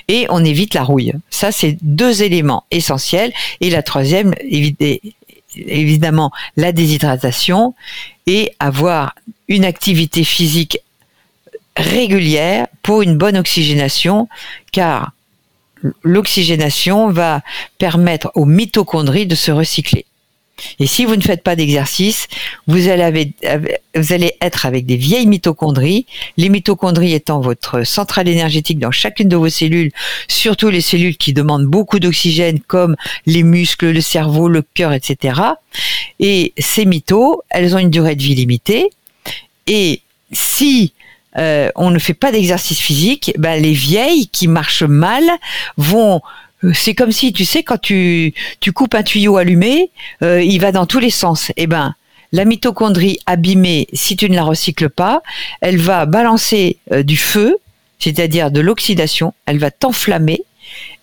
et 0.09 0.27
on 0.31 0.43
évite 0.45 0.73
la 0.73 0.83
rouille. 0.83 1.13
Ça, 1.29 1.53
c'est 1.53 1.77
deux 1.83 2.23
éléments 2.23 2.65
essentiels. 2.71 3.33
Et 3.61 3.69
la 3.69 3.83
troisième, 3.83 4.35
évidemment 5.57 6.33
la 6.57 6.73
déshydratation 6.73 7.75
et 8.27 8.53
avoir 8.59 9.15
une 9.49 9.65
activité 9.65 10.25
physique 10.25 10.79
régulière 11.77 12.67
pour 12.83 13.03
une 13.03 13.19
bonne 13.19 13.37
oxygénation, 13.37 14.29
car 14.73 15.13
l'oxygénation 16.03 17.11
va 17.11 17.43
permettre 17.79 18.33
aux 18.35 18.47
mitochondries 18.47 19.27
de 19.27 19.35
se 19.35 19.51
recycler. 19.51 20.07
Et 20.79 20.87
si 20.87 21.05
vous 21.05 21.17
ne 21.17 21.21
faites 21.21 21.43
pas 21.43 21.57
d'exercice, 21.57 22.29
vous 22.67 22.89
allez, 22.89 23.35
être 24.41 24.67
avec 24.67 24.87
des 24.87 24.97
vieilles 24.97 25.27
mitochondries, 25.27 26.07
les 26.37 26.49
mitochondries 26.49 27.13
étant 27.13 27.41
votre 27.41 27.85
centrale 27.85 28.29
énergétique 28.29 28.79
dans 28.79 28.91
chacune 28.91 29.29
de 29.29 29.37
vos 29.37 29.49
cellules, 29.49 29.93
surtout 30.29 30.69
les 30.69 30.81
cellules 30.81 31.17
qui 31.17 31.33
demandent 31.33 31.67
beaucoup 31.67 31.99
d'oxygène 31.99 32.61
comme 32.61 32.97
les 33.27 33.43
muscles, 33.43 33.91
le 33.91 34.01
cerveau, 34.01 34.49
le 34.49 34.63
cœur, 34.63 34.93
etc. 34.93 35.41
Et 36.21 36.53
ces 36.59 36.87
mitos, 36.87 37.43
elles 37.51 37.75
ont 37.75 37.79
une 37.79 37.91
durée 37.91 38.17
de 38.17 38.23
vie 38.23 38.35
limitée. 38.35 38.91
Et 39.67 40.01
si 40.33 40.93
euh, 41.39 41.71
on 41.75 41.91
ne 41.91 41.99
fait 41.99 42.15
pas 42.15 42.33
d'exercice 42.33 42.79
physique, 42.79 43.33
ben 43.37 43.61
les 43.61 43.73
vieilles 43.73 44.29
qui 44.29 44.49
marchent 44.49 44.83
mal 44.83 45.25
vont 45.77 46.23
c'est 46.73 46.95
comme 46.95 47.13
si, 47.13 47.33
tu 47.33 47.45
sais, 47.45 47.63
quand 47.63 47.81
tu, 47.81 48.35
tu 48.61 48.73
coupes 48.73 48.95
un 48.95 49.03
tuyau 49.03 49.37
allumé, 49.37 49.91
euh, 50.23 50.43
il 50.43 50.61
va 50.61 50.73
dans 50.73 50.87
tous 50.87 50.99
les 50.99 51.11
sens. 51.11 51.53
Eh 51.57 51.67
ben, 51.67 51.95
la 52.33 52.45
mitochondrie 52.45 53.19
abîmée, 53.27 53.87
si 53.93 54.17
tu 54.17 54.29
ne 54.29 54.35
la 54.35 54.45
recycles 54.45 54.91
pas, 54.91 55.23
elle 55.61 55.79
va 55.79 56.07
balancer 56.07 56.79
du 57.05 57.17
feu, 57.17 57.57
c'est-à-dire 57.99 58.51
de 58.51 58.61
l'oxydation, 58.61 59.33
elle 59.47 59.59
va 59.59 59.71
t'enflammer 59.71 60.43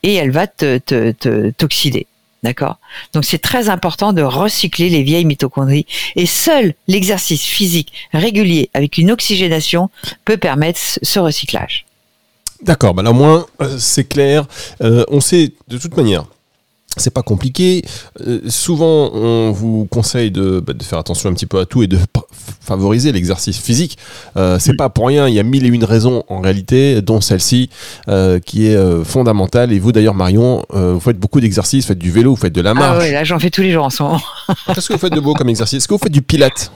et 0.03 0.13
elle 0.13 0.31
va 0.31 0.47
te, 0.47 0.77
te, 0.77 1.49
t'oxyder. 1.51 2.07
D'accord? 2.43 2.77
Donc 3.13 3.23
c'est 3.23 3.39
très 3.39 3.69
important 3.69 4.11
de 4.11 4.21
recycler 4.21 4.89
les 4.89 5.01
vieilles 5.01 5.23
mitochondries 5.23 5.85
et 6.17 6.25
seul 6.25 6.73
l'exercice 6.89 7.43
physique 7.43 7.93
régulier 8.11 8.69
avec 8.73 8.97
une 8.97 9.11
oxygénation 9.11 9.89
peut 10.25 10.35
permettre 10.35 10.79
ce 11.01 11.19
recyclage. 11.19 11.85
D'accord, 12.63 12.93
bah 12.93 13.03
là 13.03 13.11
au 13.11 13.13
moins 13.13 13.45
euh, 13.61 13.75
c'est 13.77 14.05
clair. 14.05 14.45
Euh, 14.81 15.03
on 15.09 15.19
sait 15.19 15.51
de 15.67 15.77
toute 15.77 15.95
manière 15.97 16.25
c'est 16.97 17.13
pas 17.13 17.23
compliqué. 17.23 17.83
Euh, 18.21 18.41
souvent, 18.47 19.11
on 19.13 19.51
vous 19.51 19.87
conseille 19.89 20.31
de, 20.31 20.59
bah, 20.59 20.73
de, 20.73 20.83
faire 20.83 20.99
attention 20.99 21.29
un 21.29 21.33
petit 21.33 21.45
peu 21.45 21.59
à 21.59 21.65
tout 21.65 21.83
et 21.83 21.87
de 21.87 21.97
favoriser 22.61 23.11
l'exercice 23.11 23.59
physique. 23.59 23.97
Euh, 24.37 24.59
c'est 24.59 24.75
pas 24.75 24.89
pour 24.89 25.07
rien. 25.07 25.27
Il 25.27 25.33
y 25.33 25.39
a 25.39 25.43
mille 25.43 25.65
et 25.65 25.69
une 25.69 25.83
raisons 25.83 26.23
en 26.27 26.41
réalité, 26.41 27.01
dont 27.01 27.21
celle-ci 27.21 27.69
euh, 28.09 28.39
qui 28.39 28.67
est 28.67 29.03
fondamentale. 29.03 29.71
Et 29.71 29.79
vous 29.79 29.91
d'ailleurs, 29.91 30.13
Marion, 30.13 30.65
vous 30.69 30.99
faites 30.99 31.19
beaucoup 31.19 31.41
d'exercices, 31.41 31.85
vous 31.85 31.89
faites 31.89 31.99
du 31.99 32.11
vélo, 32.11 32.31
vous 32.31 32.41
faites 32.41 32.53
de 32.53 32.61
la 32.61 32.71
ah 32.71 32.75
marche. 32.75 32.97
Ah 32.99 33.03
oui, 33.03 33.11
là 33.11 33.23
j'en 33.23 33.39
fais 33.39 33.49
tous 33.49 33.61
les 33.61 33.71
jours 33.71 33.85
en 33.85 33.89
ce 33.89 34.03
moment. 34.03 34.21
Qu'est-ce 34.73 34.87
que 34.87 34.93
vous 34.93 34.99
faites 34.99 35.13
de 35.13 35.19
beau 35.19 35.33
comme 35.33 35.49
exercice? 35.49 35.77
Est-ce 35.77 35.87
que 35.87 35.93
vous 35.93 35.99
faites 35.99 36.11
du 36.11 36.21
pilate 36.21 36.71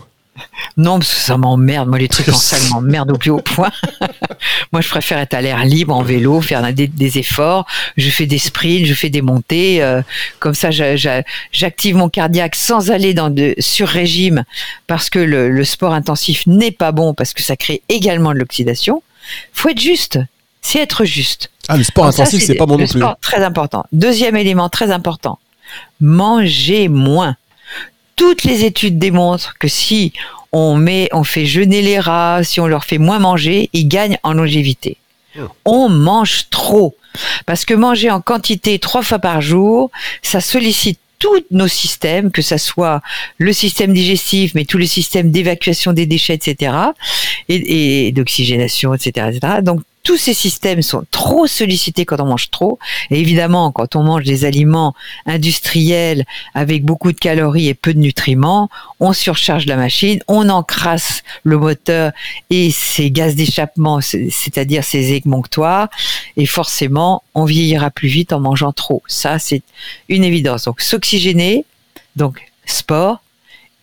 non, 0.77 1.00
parce 1.00 1.13
que 1.13 1.20
ça 1.20 1.38
m'emmerde. 1.38 1.89
Moi, 1.89 1.98
les 1.98 2.08
trucs 2.08 2.29
en 2.29 2.34
salle 2.34 2.62
m'emmerdent 2.72 3.12
au 3.12 3.17
plus 3.17 3.32
haut 3.32 3.41
point. 3.41 3.72
Moi, 4.72 4.82
je 4.82 4.89
préfère 4.89 5.17
être 5.17 5.34
à 5.34 5.41
l'air 5.41 5.65
libre, 5.65 5.96
en 5.96 6.03
vélo, 6.03 6.39
faire 6.41 6.62
des, 6.74 7.17
efforts. 7.17 7.65
Je 7.98 8.10
fais 8.10 8.27
des 8.27 8.38
sprints, 8.38 8.86
je 8.86 8.94
fais 8.94 9.10
des 9.10 9.22
montées. 9.24 9.82
Euh, 9.82 10.01
comme 10.39 10.53
ça, 10.53 10.70
j'active 10.72 11.96
mon 11.96 12.10
cardiaque 12.10 12.56
sans 12.56 12.91
aller 12.91 13.13
dans 13.13 13.29
de 13.29 13.56
sur-régime 13.58 14.44
parce 14.86 15.10
que 15.10 15.20
le, 15.20 15.63
sport 15.63 15.94
intensif 15.94 16.46
n'est 16.48 16.72
pas 16.72 16.91
bon 16.91 17.13
parce 17.13 17.34
que 17.34 17.41
ça 17.41 17.56
crée 17.56 17.82
également 17.89 18.34
de 18.34 18.39
l'oxydation. 18.39 19.01
Faut 19.53 19.70
être 19.70 19.82
juste. 19.82 20.20
C'est 20.62 20.79
être 20.79 21.06
juste. 21.06 21.50
Ah, 21.67 21.77
le 21.77 21.84
sport 21.84 22.06
intensif, 22.06 22.44
c'est 22.44 22.56
pas 22.56 22.65
bon 22.65 22.77
non 22.77 22.86
plus. 22.88 23.00
Sport, 23.00 23.17
très 23.20 23.44
important. 23.44 23.86
Deuxième 23.91 24.36
élément 24.36 24.70
très 24.70 24.91
important. 24.91 25.39
Manger 26.00 26.88
moins 26.88 27.36
toutes 28.18 28.44
les 28.44 28.66
études 28.66 29.00
démontrent 29.00 29.54
que 29.58 29.70
si 29.70 30.12
on 30.52 30.76
met, 30.76 31.08
on 31.14 31.24
fait 31.24 31.46
jeûner 31.46 31.82
les 31.82 32.00
rats, 32.00 32.44
si 32.44 32.60
on 32.60 32.68
leur 32.68 32.84
fait 32.84 32.98
moins 32.98 33.20
manger, 33.20 33.70
ils 33.72 33.88
gagnent 33.88 34.20
en 34.24 34.34
longévité. 34.34 34.98
Oh. 35.40 35.44
On 35.64 35.90
mange 35.90 36.50
trop. 36.50 36.98
Parce 37.46 37.64
que 37.64 37.74
manger 37.74 38.12
en 38.12 38.20
quantité 38.20 38.80
trois 38.80 39.04
fois 39.04 39.20
par 39.20 39.42
jour, 39.42 39.92
ça 40.22 40.42
sollicite 40.42 41.00
tous 41.20 41.44
nos 41.52 41.68
systèmes, 41.68 42.32
que 42.32 42.42
ce 42.42 42.58
soit 42.58 43.02
le 43.38 43.54
système 43.54 43.94
digestif, 43.94 44.54
mais 44.54 44.66
tous 44.66 44.78
les 44.78 44.88
systèmes 44.88 45.32
d'évacuation 45.32 45.94
des 45.94 46.06
déchets, 46.06 46.36
etc., 46.36 46.74
et, 47.50 48.08
et 48.08 48.12
d'oxygénation, 48.12 48.94
etc., 48.94 49.30
etc. 49.32 49.54
Donc 49.62 49.82
tous 50.08 50.16
ces 50.16 50.34
systèmes 50.34 50.82
sont 50.82 51.04
trop 51.12 51.48
sollicités 51.48 52.06
quand 52.06 52.22
on 52.22 52.28
mange 52.28 52.50
trop. 52.50 52.80
Et 53.12 53.20
évidemment, 53.20 53.74
quand 53.74 53.98
on 53.98 54.04
mange 54.04 54.24
des 54.24 54.46
aliments 54.46 54.96
industriels 55.26 56.24
avec 56.54 56.86
beaucoup 56.86 57.12
de 57.12 57.18
calories 57.18 57.68
et 57.68 57.74
peu 57.74 57.94
de 57.94 58.00
nutriments, 58.00 58.70
on 59.02 59.12
surcharge 59.12 59.66
la 59.66 59.76
machine, 59.76 60.22
on 60.30 60.48
encrasse 60.48 61.24
le 61.44 61.58
moteur 61.58 62.14
et 62.50 62.72
ses 62.72 63.12
gaz 63.12 63.36
d'échappement, 63.36 64.00
c'est-à-dire 64.00 64.86
ses 64.86 65.12
émonctoires. 65.12 65.90
Et 66.38 66.46
forcément, 66.46 67.22
on 67.36 67.44
vieillira 67.44 67.92
plus 67.92 68.08
vite 68.08 68.32
en 68.32 68.40
mangeant 68.40 68.72
trop. 68.72 69.04
Ça, 69.08 69.40
c'est 69.40 69.62
une 70.08 70.24
évidence. 70.24 70.64
Donc, 70.64 70.80
s'oxygéner, 70.80 71.66
donc 72.16 72.40
sport, 72.66 73.20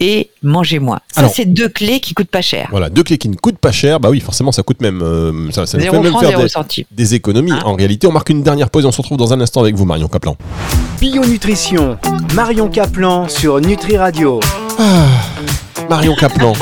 et 0.04 0.28
manger 0.42 0.80
moins. 0.80 1.00
Ça, 1.14 1.28
c'est 1.28 1.46
deux 1.46 1.70
clés 1.70 1.99
qui 1.99 2.12
coûtent 2.12 2.28
pas 2.28 2.42
cher. 2.42 2.68
Voilà, 2.70 2.90
deux 2.90 3.02
clés 3.02 3.16
qui 3.16 3.30
ne 3.30 3.37
coûtent 3.37 3.58
pas 3.58 3.73
cher. 3.73 4.00
Bah 4.00 4.11
oui, 4.11 4.20
forcément, 4.20 4.52
ça 4.52 4.62
coûte 4.62 4.82
même, 4.82 5.00
euh, 5.00 5.50
ça, 5.50 5.64
ça 5.64 5.78
même 5.78 5.90
faire 5.90 6.38
des, 6.90 7.14
économies. 7.14 7.52
Hein 7.52 7.62
en 7.64 7.75
réalité, 7.75 8.06
on 8.06 8.12
marque 8.12 8.28
une 8.28 8.42
dernière 8.42 8.68
pause 8.68 8.84
et 8.84 8.87
on 8.87 8.92
se 8.92 8.99
retrouve 9.00 9.16
dans 9.16 9.32
un 9.32 9.40
instant 9.40 9.62
avec 9.62 9.75
vous, 9.76 9.87
Marion 9.87 10.08
Caplan. 10.08 10.37
Bio 11.00 11.25
Nutrition, 11.25 11.96
Marion 12.34 12.68
Caplan 12.68 13.28
sur 13.28 13.61
Nutri 13.62 13.96
Radio. 13.96 14.40
Ah. 14.78 15.06
Marion 15.88 16.14
Caplan 16.14 16.52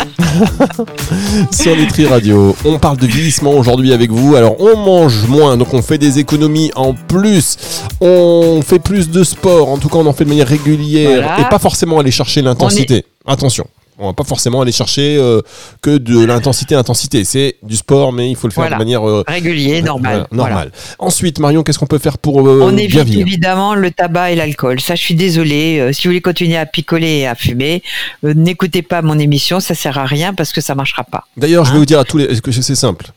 sur 1.50 1.76
Nutri 1.76 2.06
Radio. 2.06 2.56
On 2.64 2.78
parle 2.78 2.96
de 2.96 3.06
vieillissement 3.06 3.52
aujourd'hui 3.52 3.92
avec 3.92 4.10
vous. 4.10 4.36
Alors 4.36 4.56
on 4.60 4.76
mange 4.76 5.26
moins, 5.28 5.56
donc 5.56 5.72
on 5.74 5.82
fait 5.82 5.98
des 5.98 6.18
économies 6.18 6.70
en 6.74 6.94
plus. 6.94 7.56
On 8.00 8.60
fait 8.62 8.78
plus 8.78 9.10
de 9.10 9.24
sport, 9.24 9.68
en 9.68 9.78
tout 9.78 9.88
cas 9.88 9.98
on 9.98 10.06
en 10.06 10.12
fait 10.12 10.24
de 10.24 10.28
manière 10.30 10.48
régulière 10.48 11.38
et 11.38 11.48
pas 11.48 11.58
forcément 11.58 11.98
aller 11.98 12.10
chercher 12.10 12.42
l'intensité. 12.42 13.04
Attention. 13.26 13.66
On 14.02 14.08
va 14.08 14.12
pas 14.14 14.24
forcément 14.24 14.60
aller 14.62 14.72
chercher 14.72 15.16
euh, 15.16 15.40
que 15.80 15.96
de 15.96 16.24
l'intensité, 16.24 16.74
intensité. 16.74 17.24
C'est 17.24 17.56
du 17.62 17.76
sport, 17.76 18.12
mais 18.12 18.28
il 18.30 18.36
faut 18.36 18.48
le 18.48 18.52
faire 18.52 18.68
de 18.68 18.74
manière 18.74 19.08
euh, 19.08 19.24
régulière, 19.26 19.84
normale. 19.84 20.26
normale. 20.32 20.72
Ensuite, 20.98 21.38
Marion, 21.38 21.62
qu'est-ce 21.62 21.78
qu'on 21.78 21.86
peut 21.86 21.98
faire 21.98 22.18
pour 22.18 22.46
euh, 22.46 22.60
On 22.62 22.76
évite 22.76 23.14
évidemment 23.14 23.74
le 23.74 23.90
tabac 23.90 24.32
et 24.32 24.36
l'alcool. 24.36 24.80
Ça, 24.80 24.94
je 24.94 25.02
suis 25.02 25.14
désolée. 25.14 25.92
si 25.92 26.02
vous 26.02 26.10
voulez 26.10 26.20
continuer 26.20 26.56
à 26.56 26.66
picoler 26.66 27.18
et 27.18 27.26
à 27.26 27.34
fumer, 27.34 27.82
n'écoutez 28.22 28.82
pas 28.82 29.02
mon 29.02 29.18
émission. 29.18 29.60
Ça 29.60 29.74
sert 29.74 29.98
à 29.98 30.04
rien 30.04 30.34
parce 30.34 30.52
que 30.52 30.60
ça 30.60 30.74
marchera 30.74 31.04
pas. 31.04 31.26
D'ailleurs, 31.36 31.64
je 31.64 31.70
vais 31.70 31.76
hein 31.76 31.78
vous 31.80 31.86
dire 31.86 32.00
à 32.00 32.04
tous 32.04 32.18
les, 32.18 32.40
que 32.40 32.52
c'est 32.52 32.74
simple? 32.74 33.12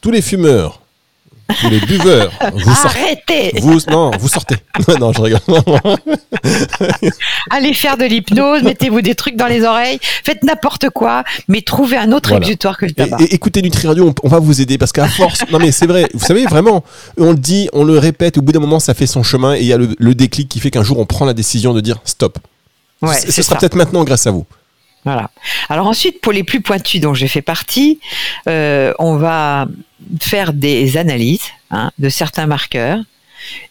Tous 0.00 0.10
les 0.10 0.22
fumeurs 0.22 0.81
les 1.70 1.80
buveurs, 1.80 2.32
vous 2.54 2.70
Arrêtez 2.84 3.52
vous, 3.60 3.78
Non, 3.90 4.10
vous 4.18 4.28
sortez. 4.28 4.56
non, 5.00 5.12
je 5.12 5.22
rigole. 5.22 5.40
Allez 7.50 7.74
faire 7.74 7.96
de 7.96 8.04
l'hypnose, 8.04 8.62
mettez-vous 8.62 9.02
des 9.02 9.14
trucs 9.14 9.36
dans 9.36 9.46
les 9.46 9.64
oreilles, 9.64 9.98
faites 10.02 10.42
n'importe 10.42 10.90
quoi, 10.90 11.24
mais 11.48 11.62
trouvez 11.62 11.96
un 11.96 12.12
autre 12.12 12.32
exutoire 12.32 12.76
que 12.76 12.86
le 12.86 12.92
tabac. 12.92 13.18
Et, 13.20 13.34
écoutez 13.34 13.62
Nutri 13.62 13.86
Radio, 13.86 14.12
on, 14.22 14.28
va 14.28 14.38
vous 14.38 14.60
aider 14.60 14.78
parce 14.78 14.92
qu'à 14.92 15.08
force, 15.08 15.40
non 15.50 15.58
mais 15.58 15.72
c'est 15.72 15.86
vrai, 15.86 16.08
vous 16.14 16.24
savez 16.24 16.46
vraiment, 16.46 16.84
on 17.18 17.30
le 17.30 17.38
dit, 17.38 17.68
on 17.72 17.84
le 17.84 17.98
répète, 17.98 18.38
au 18.38 18.42
bout 18.42 18.52
d'un 18.52 18.60
moment 18.60 18.80
ça 18.80 18.94
fait 18.94 19.06
son 19.06 19.22
chemin 19.22 19.54
et 19.54 19.60
il 19.60 19.66
y 19.66 19.72
a 19.72 19.78
le, 19.78 20.14
déclic 20.14 20.48
qui 20.48 20.60
fait 20.60 20.70
qu'un 20.70 20.82
jour 20.82 20.98
on 20.98 21.06
prend 21.06 21.24
la 21.24 21.34
décision 21.34 21.72
de 21.72 21.80
dire 21.80 21.98
stop. 22.04 22.38
Ouais, 23.00 23.18
ce 23.18 23.42
sera 23.42 23.58
peut-être 23.58 23.74
maintenant 23.74 24.04
grâce 24.04 24.26
à 24.26 24.30
vous. 24.30 24.46
Voilà. 25.04 25.30
Alors 25.68 25.86
ensuite, 25.86 26.20
pour 26.20 26.32
les 26.32 26.44
plus 26.44 26.60
pointus 26.60 27.00
dont 27.00 27.14
j'ai 27.14 27.28
fait 27.28 27.42
partie, 27.42 27.98
euh, 28.48 28.92
on 28.98 29.16
va 29.16 29.66
faire 30.20 30.52
des 30.52 30.96
analyses 30.96 31.48
hein, 31.70 31.90
de 31.98 32.08
certains 32.08 32.46
marqueurs 32.46 32.98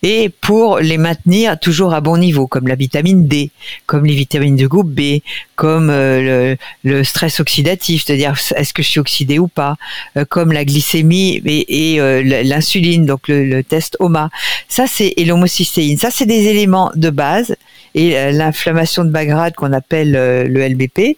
et 0.04 0.30
pour 0.42 0.80
les 0.80 0.98
maintenir 0.98 1.58
toujours 1.58 1.94
à 1.94 2.02
bon 2.02 2.18
niveau, 2.18 2.46
comme 2.46 2.68
la 2.68 2.76
vitamine 2.76 3.26
D, 3.28 3.52
comme 3.86 4.06
les 4.06 4.16
vitamines 4.16 4.58
de 4.58 4.68
groupe 4.68 4.90
B, 4.90 5.20
comme 5.56 5.90
euh, 5.90 6.58
le, 6.84 7.04
stress 7.06 7.40
oxydatif, 7.40 8.04
c'est-à-dire 8.04 8.34
est-ce 8.58 8.74
que 8.74 8.84
je 8.84 8.90
suis 8.90 9.00
oxydé 9.00 9.40
ou 9.40 9.48
pas, 9.48 9.78
euh, 10.18 10.26
comme 10.26 10.52
la 10.52 10.66
glycémie 10.66 11.42
et, 11.46 12.44
l'insuline, 12.44 13.06
donc 13.06 13.30
le, 13.30 13.62
test 13.62 13.96
OMA. 14.02 14.30
Ça 14.68 14.88
c'est 14.88 15.14
et 15.16 15.24
l'homocystéine. 15.24 15.98
Ça 15.98 16.12
c'est 16.12 16.26
des 16.26 16.48
éléments 16.48 16.92
de 16.96 17.10
base 17.10 17.56
et 17.96 18.18
euh, 18.18 18.32
l'inflammation 18.32 19.04
de 19.04 19.10
bas 19.10 19.26
grade 19.26 19.56
qu'on 19.56 19.74
appelle 19.74 20.16
euh, 20.16 20.48
le 20.48 20.68
LBP, 20.68 21.18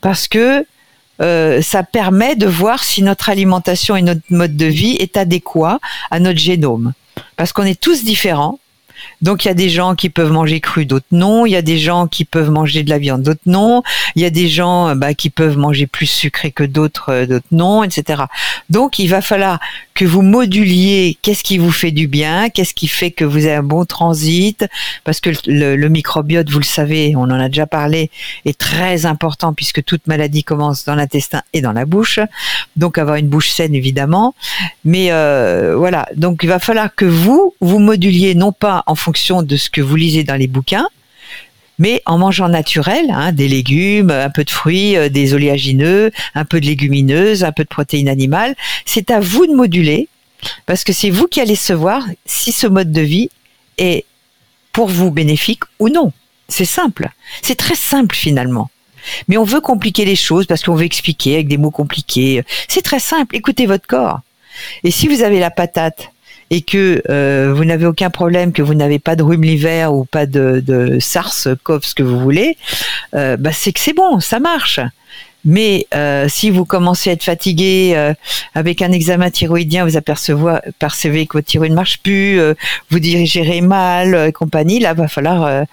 parce 0.00 0.28
que 0.28 0.66
euh, 1.20 1.62
ça 1.62 1.82
permet 1.82 2.36
de 2.36 2.46
voir 2.46 2.82
si 2.82 3.02
notre 3.02 3.28
alimentation 3.28 3.96
et 3.96 4.02
notre 4.02 4.22
mode 4.30 4.56
de 4.56 4.66
vie 4.66 4.96
est 4.98 5.16
adéquat 5.16 5.78
à 6.10 6.18
notre 6.18 6.38
génome. 6.38 6.92
Parce 7.36 7.52
qu'on 7.52 7.64
est 7.64 7.80
tous 7.80 8.04
différents. 8.04 8.58
Donc 9.20 9.44
il 9.44 9.48
y 9.48 9.50
a 9.50 9.54
des 9.54 9.68
gens 9.68 9.94
qui 9.94 10.08
peuvent 10.08 10.32
manger 10.32 10.60
cru, 10.60 10.86
d'autres 10.86 11.06
non. 11.12 11.46
Il 11.46 11.50
y 11.50 11.56
a 11.56 11.62
des 11.62 11.78
gens 11.78 12.06
qui 12.06 12.24
peuvent 12.24 12.50
manger 12.50 12.82
de 12.82 12.90
la 12.90 12.98
viande, 12.98 13.22
d'autres 13.22 13.40
non. 13.46 13.82
Il 14.16 14.22
y 14.22 14.24
a 14.24 14.30
des 14.30 14.48
gens 14.48 14.96
bah, 14.96 15.14
qui 15.14 15.30
peuvent 15.30 15.56
manger 15.56 15.86
plus 15.86 16.06
sucré 16.06 16.52
que 16.52 16.64
d'autres, 16.64 17.26
d'autres 17.26 17.46
non, 17.52 17.84
etc. 17.84 18.24
Donc 18.70 18.98
il 18.98 19.08
va 19.08 19.20
falloir 19.20 19.60
que 19.94 20.04
vous 20.04 20.22
moduliez 20.22 21.16
qu'est-ce 21.22 21.44
qui 21.44 21.58
vous 21.58 21.70
fait 21.70 21.92
du 21.92 22.08
bien, 22.08 22.50
qu'est-ce 22.50 22.74
qui 22.74 22.88
fait 22.88 23.12
que 23.12 23.24
vous 23.24 23.46
avez 23.46 23.54
un 23.54 23.62
bon 23.62 23.84
transit, 23.84 24.66
parce 25.04 25.20
que 25.20 25.30
le, 25.46 25.88
microbiote, 25.88 26.50
vous 26.50 26.58
le 26.58 26.64
savez, 26.64 27.14
on 27.16 27.22
en 27.22 27.38
a 27.38 27.48
déjà 27.48 27.66
parlé, 27.66 28.10
est 28.44 28.58
très 28.58 29.06
important 29.06 29.52
puisque 29.52 29.84
toute 29.84 30.06
maladie 30.08 30.42
commence 30.42 30.84
dans 30.84 30.96
l'intestin 30.96 31.42
et 31.52 31.60
dans 31.60 31.72
la 31.72 31.86
bouche. 31.86 32.18
Donc 32.76 32.98
avoir 32.98 33.16
une 33.16 33.28
bouche 33.28 33.50
saine 33.50 33.74
évidemment, 33.74 34.34
mais 34.84 35.12
euh, 35.12 35.76
voilà. 35.76 36.08
Donc 36.16 36.40
il 36.42 36.48
va 36.48 36.58
falloir 36.58 36.94
que 36.94 37.04
vous 37.04 37.54
vous 37.60 37.78
moduliez 37.78 38.34
non 38.34 38.50
pas 38.50 38.82
en 38.86 38.96
fonction 38.96 39.42
de 39.42 39.56
ce 39.56 39.70
que 39.70 39.80
vous 39.80 39.96
lisez 39.96 40.24
dans 40.24 40.36
les 40.36 40.48
bouquins, 40.48 40.86
mais 41.78 42.02
en 42.06 42.18
mangeant 42.18 42.48
naturel, 42.48 43.06
hein, 43.10 43.32
des 43.32 43.48
légumes, 43.48 44.10
un 44.10 44.30
peu 44.30 44.44
de 44.44 44.50
fruits, 44.50 44.96
euh, 44.96 45.08
des 45.08 45.34
oléagineux, 45.34 46.10
un 46.34 46.44
peu 46.44 46.60
de 46.60 46.66
légumineuses, 46.66 47.44
un 47.44 47.52
peu 47.52 47.64
de 47.64 47.68
protéines 47.68 48.08
animales. 48.08 48.54
C'est 48.84 49.10
à 49.10 49.20
vous 49.20 49.46
de 49.46 49.54
moduler, 49.54 50.08
parce 50.66 50.84
que 50.84 50.92
c'est 50.92 51.10
vous 51.10 51.26
qui 51.26 51.40
allez 51.40 51.56
savoir 51.56 52.04
si 52.26 52.52
ce 52.52 52.66
mode 52.66 52.92
de 52.92 53.00
vie 53.00 53.30
est 53.78 54.04
pour 54.72 54.88
vous 54.88 55.10
bénéfique 55.10 55.62
ou 55.78 55.88
non. 55.88 56.12
C'est 56.48 56.64
simple. 56.64 57.10
C'est 57.42 57.56
très 57.56 57.74
simple 57.74 58.14
finalement. 58.14 58.70
Mais 59.28 59.36
on 59.36 59.44
veut 59.44 59.60
compliquer 59.60 60.04
les 60.04 60.16
choses 60.16 60.46
parce 60.46 60.62
qu'on 60.62 60.74
veut 60.74 60.84
expliquer 60.84 61.34
avec 61.34 61.48
des 61.48 61.58
mots 61.58 61.70
compliqués. 61.70 62.42
C'est 62.68 62.82
très 62.82 63.00
simple. 63.00 63.36
Écoutez 63.36 63.66
votre 63.66 63.86
corps. 63.86 64.20
Et 64.82 64.90
si 64.90 65.08
vous 65.08 65.22
avez 65.22 65.40
la 65.40 65.50
patate 65.50 66.10
et 66.50 66.62
que 66.62 67.02
euh, 67.10 67.52
vous 67.54 67.64
n'avez 67.64 67.86
aucun 67.86 68.10
problème, 68.10 68.52
que 68.52 68.62
vous 68.62 68.74
n'avez 68.74 68.98
pas 68.98 69.16
de 69.16 69.22
rhume 69.22 69.42
l'hiver 69.42 69.94
ou 69.94 70.04
pas 70.04 70.26
de, 70.26 70.62
de 70.64 70.98
SARS, 71.00 71.48
CoV, 71.62 71.84
ce 71.84 71.94
que 71.94 72.02
vous 72.02 72.18
voulez, 72.18 72.56
euh, 73.14 73.36
bah 73.36 73.50
c'est 73.52 73.72
que 73.72 73.80
c'est 73.80 73.94
bon, 73.94 74.20
ça 74.20 74.40
marche. 74.40 74.80
Mais 75.44 75.86
euh, 75.94 76.26
si 76.28 76.50
vous 76.50 76.64
commencez 76.64 77.10
à 77.10 77.12
être 77.12 77.22
fatigué 77.22 77.92
euh, 77.94 78.14
avec 78.54 78.80
un 78.80 78.92
examen 78.92 79.30
thyroïdien, 79.30 79.84
vous 79.84 79.96
apercevez, 79.96 80.58
percevez 80.78 81.26
que 81.26 81.34
votre 81.34 81.46
thyroïde 81.46 81.72
ne 81.72 81.76
marche 81.76 81.98
plus, 81.98 82.40
euh, 82.40 82.54
vous 82.90 82.98
digérez 82.98 83.60
mal 83.60 84.14
et 84.28 84.32
compagnie, 84.32 84.80
là 84.80 84.94
va 84.94 85.06
falloir 85.06 85.66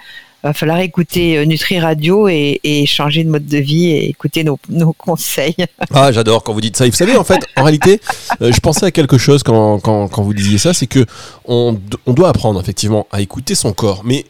va 0.43 0.53
falloir 0.53 0.79
écouter 0.79 1.37
euh, 1.37 1.45
Nutri 1.45 1.79
Radio 1.79 2.27
et, 2.27 2.59
et, 2.63 2.85
changer 2.85 3.23
de 3.23 3.29
mode 3.29 3.45
de 3.45 3.57
vie 3.57 3.87
et 3.87 4.09
écouter 4.09 4.43
nos, 4.43 4.59
nos 4.69 4.93
conseils. 4.93 5.55
Ah, 5.93 6.11
j'adore 6.11 6.43
quand 6.43 6.53
vous 6.53 6.61
dites 6.61 6.77
ça. 6.77 6.85
vous 6.85 6.91
savez, 6.91 7.15
en 7.15 7.23
fait, 7.23 7.45
en 7.57 7.63
réalité, 7.63 8.01
euh, 8.41 8.51
je 8.51 8.59
pensais 8.59 8.85
à 8.85 8.91
quelque 8.91 9.17
chose 9.17 9.43
quand, 9.43 9.79
quand, 9.79 10.07
quand 10.07 10.23
vous 10.23 10.33
disiez 10.33 10.57
ça, 10.57 10.73
c'est 10.73 10.87
que 10.87 11.05
on, 11.45 11.79
on 12.05 12.13
doit 12.13 12.29
apprendre 12.29 12.59
effectivement 12.59 13.07
à 13.11 13.21
écouter 13.21 13.55
son 13.55 13.73
corps. 13.73 14.01
Mais 14.03 14.25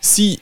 si 0.00 0.40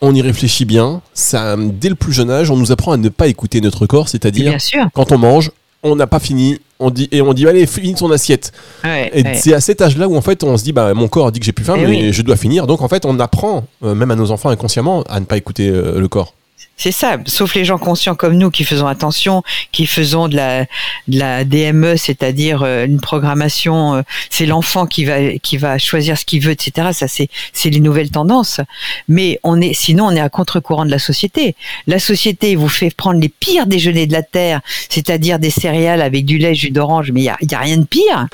on 0.00 0.14
y 0.14 0.22
réfléchit 0.22 0.64
bien, 0.64 1.02
ça, 1.12 1.56
dès 1.58 1.88
le 1.88 1.94
plus 1.94 2.12
jeune 2.12 2.30
âge, 2.30 2.50
on 2.50 2.56
nous 2.56 2.72
apprend 2.72 2.92
à 2.92 2.96
ne 2.96 3.08
pas 3.08 3.26
écouter 3.26 3.60
notre 3.60 3.86
corps, 3.86 4.08
c'est-à-dire 4.08 4.56
quand 4.94 5.12
on 5.12 5.18
mange, 5.18 5.50
on 5.82 5.96
n'a 5.96 6.06
pas 6.06 6.20
fini, 6.20 6.58
on 6.80 6.90
dit 6.90 7.08
et 7.12 7.22
on 7.22 7.32
dit 7.32 7.46
allez 7.46 7.66
finis 7.66 7.94
ton 7.94 8.10
assiette. 8.10 8.52
Ouais, 8.84 9.10
et 9.14 9.22
ouais. 9.22 9.34
c'est 9.34 9.54
à 9.54 9.60
cet 9.60 9.80
âge-là 9.82 10.08
où 10.08 10.16
en 10.16 10.20
fait 10.20 10.42
on 10.42 10.56
se 10.56 10.64
dit 10.64 10.72
bah 10.72 10.92
mon 10.94 11.08
corps 11.08 11.30
dit 11.30 11.38
que 11.38 11.46
j'ai 11.46 11.52
plus 11.52 11.64
faim 11.64 11.74
Eh 11.78 11.82
mais 11.82 11.88
oui. 11.88 12.12
je 12.12 12.22
dois 12.22 12.36
finir. 12.36 12.66
Donc 12.66 12.82
en 12.82 12.88
fait 12.88 13.04
on 13.04 13.18
apprend 13.20 13.64
euh, 13.84 13.94
même 13.94 14.10
à 14.10 14.16
nos 14.16 14.30
enfants 14.30 14.48
inconsciemment 14.50 15.02
à 15.08 15.20
ne 15.20 15.24
pas 15.26 15.36
écouter 15.36 15.68
euh, 15.68 16.00
le 16.00 16.08
corps. 16.08 16.34
C'est 16.82 16.92
ça, 16.92 17.18
sauf 17.26 17.54
les 17.56 17.66
gens 17.66 17.76
conscients 17.76 18.14
comme 18.14 18.38
nous 18.38 18.50
qui 18.50 18.64
faisons 18.64 18.86
attention, 18.86 19.42
qui 19.70 19.84
faisons 19.84 20.28
de 20.28 20.36
la, 20.36 20.62
de 21.08 21.18
la 21.18 21.44
DME, 21.44 21.98
c'est-à-dire 21.98 22.62
euh, 22.62 22.86
une 22.86 23.02
programmation, 23.02 23.96
euh, 23.96 24.02
c'est 24.30 24.46
l'enfant 24.46 24.86
qui 24.86 25.04
va, 25.04 25.32
qui 25.42 25.58
va 25.58 25.76
choisir 25.76 26.16
ce 26.16 26.24
qu'il 26.24 26.42
veut, 26.42 26.52
etc. 26.52 26.88
Ça, 26.94 27.06
c'est, 27.06 27.28
c'est 27.52 27.68
les 27.68 27.80
nouvelles 27.80 28.10
tendances. 28.10 28.62
Mais 29.08 29.38
on 29.42 29.60
est, 29.60 29.74
sinon, 29.74 30.06
on 30.06 30.12
est 30.12 30.20
à 30.20 30.30
contre-courant 30.30 30.86
de 30.86 30.90
la 30.90 30.98
société. 30.98 31.54
La 31.86 31.98
société 31.98 32.56
vous 32.56 32.70
fait 32.70 32.88
prendre 32.96 33.20
les 33.20 33.28
pires 33.28 33.66
déjeuners 33.66 34.06
de 34.06 34.14
la 34.14 34.22
terre, 34.22 34.62
c'est-à-dire 34.88 35.38
des 35.38 35.50
céréales 35.50 36.00
avec 36.00 36.24
du 36.24 36.38
lait, 36.38 36.54
jus 36.54 36.70
d'orange, 36.70 37.12
mais 37.12 37.20
il 37.20 37.24
y 37.24 37.28
a, 37.28 37.36
y 37.42 37.54
a 37.54 37.58
rien 37.58 37.76
de 37.76 37.84
pire 37.84 38.26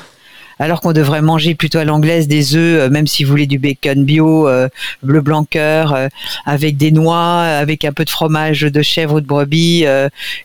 alors 0.59 0.81
qu'on 0.81 0.93
devrait 0.93 1.23
manger 1.23 1.55
plutôt 1.55 1.79
à 1.79 1.85
l'anglaise 1.85 2.29
des 2.29 2.57
œufs, 2.57 2.81
euh, 2.83 2.91
même 2.91 3.07
si 3.07 3.25
vous 3.25 3.31
voulez 3.31 3.47
du 3.47 3.59
bacon 3.59 4.05
bio, 4.05 4.49
euh, 4.49 4.69
bleu 5.03 5.21
blanc 5.21 5.45
cœur, 5.45 5.95
euh, 5.95 6.09
avec 6.45 6.77
des 6.77 6.91
noix, 6.91 7.43
avec 7.43 7.85
un 7.85 7.93
peu 7.93 8.05
de 8.05 8.11
fromage 8.11 8.63
de 8.63 8.83
chèvre 8.83 9.17
ou 9.17 9.21
de 9.21 9.27
brebis 9.27 9.85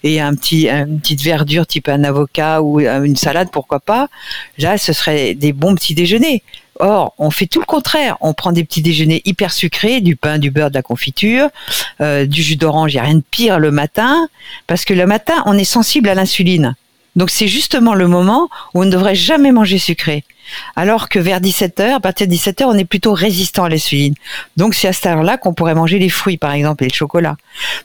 et 0.03 0.22
un 0.22 0.36
petit, 0.36 0.70
une 0.70 1.00
petite 1.00 1.22
verdure 1.22 1.65
type 1.65 1.89
un 1.89 2.03
avocat 2.03 2.62
ou 2.62 2.80
une 2.80 3.15
salade, 3.15 3.50
pourquoi 3.51 3.80
pas. 3.80 4.08
Là, 4.58 4.77
ce 4.77 4.94
serait 4.94 5.34
des 5.34 5.53
bons 5.53 5.75
petits 5.75 5.96
déjeuners. 5.96 6.44
Or, 6.82 7.13
on 7.20 7.30
fait 7.30 7.45
tout 7.45 7.60
le 7.60 7.65
contraire. 7.65 8.17
On 8.21 8.34
prend 8.34 8.52
des 8.52 8.63
petits 8.63 8.82
déjeuners 8.82 9.21
hyper 9.24 9.54
sucrés, 9.54 10.02
du 10.02 10.15
pain, 10.15 10.39
du 10.39 10.50
beurre, 10.50 10.71
de 10.71 10.76
la 10.76 10.82
confiture, 10.82 11.50
euh, 12.02 12.26
du 12.26 12.41
jus 12.41 12.56
d'orange. 12.56 12.93
Il 12.93 12.95
n'y 12.95 13.00
a 13.00 13.04
rien 13.04 13.15
de 13.15 13.24
pire 13.30 13.60
le 13.60 13.69
matin, 13.69 14.28
parce 14.65 14.84
que 14.84 14.95
le 14.95 15.06
matin, 15.06 15.43
on 15.45 15.58
est 15.58 15.63
sensible 15.63 16.10
à 16.10 16.15
l'insuline. 16.15 16.76
Donc 17.15 17.30
c'est 17.30 17.47
justement 17.47 17.93
le 17.93 18.08
moment 18.08 18.50
où 18.74 18.82
on 18.82 18.86
ne 18.86 18.91
devrait 18.91 19.15
jamais 19.15 19.52
manger 19.52 19.78
sucré. 19.78 20.24
Alors 20.76 21.10
que 21.10 21.19
vers 21.19 21.39
17h, 21.39 21.93
à 21.93 22.00
partir 22.00 22.28
de 22.28 22.34
17h, 22.34 22.63
on 22.65 22.78
est 22.78 22.86
plutôt 22.86 23.13
résistant 23.13 23.65
à 23.65 23.69
l'insuline. 23.69 24.15
Donc 24.58 24.74
c'est 24.74 24.88
à 24.88 24.93
cette 24.93 25.06
heure-là 25.06 25.38
qu'on 25.38 25.54
pourrait 25.54 25.76
manger 25.76 26.00
les 26.00 26.10
fruits, 26.10 26.38
par 26.38 26.54
exemple, 26.54 26.84
et 26.84 26.88
le 26.88 26.93
chocolat. 26.93 27.38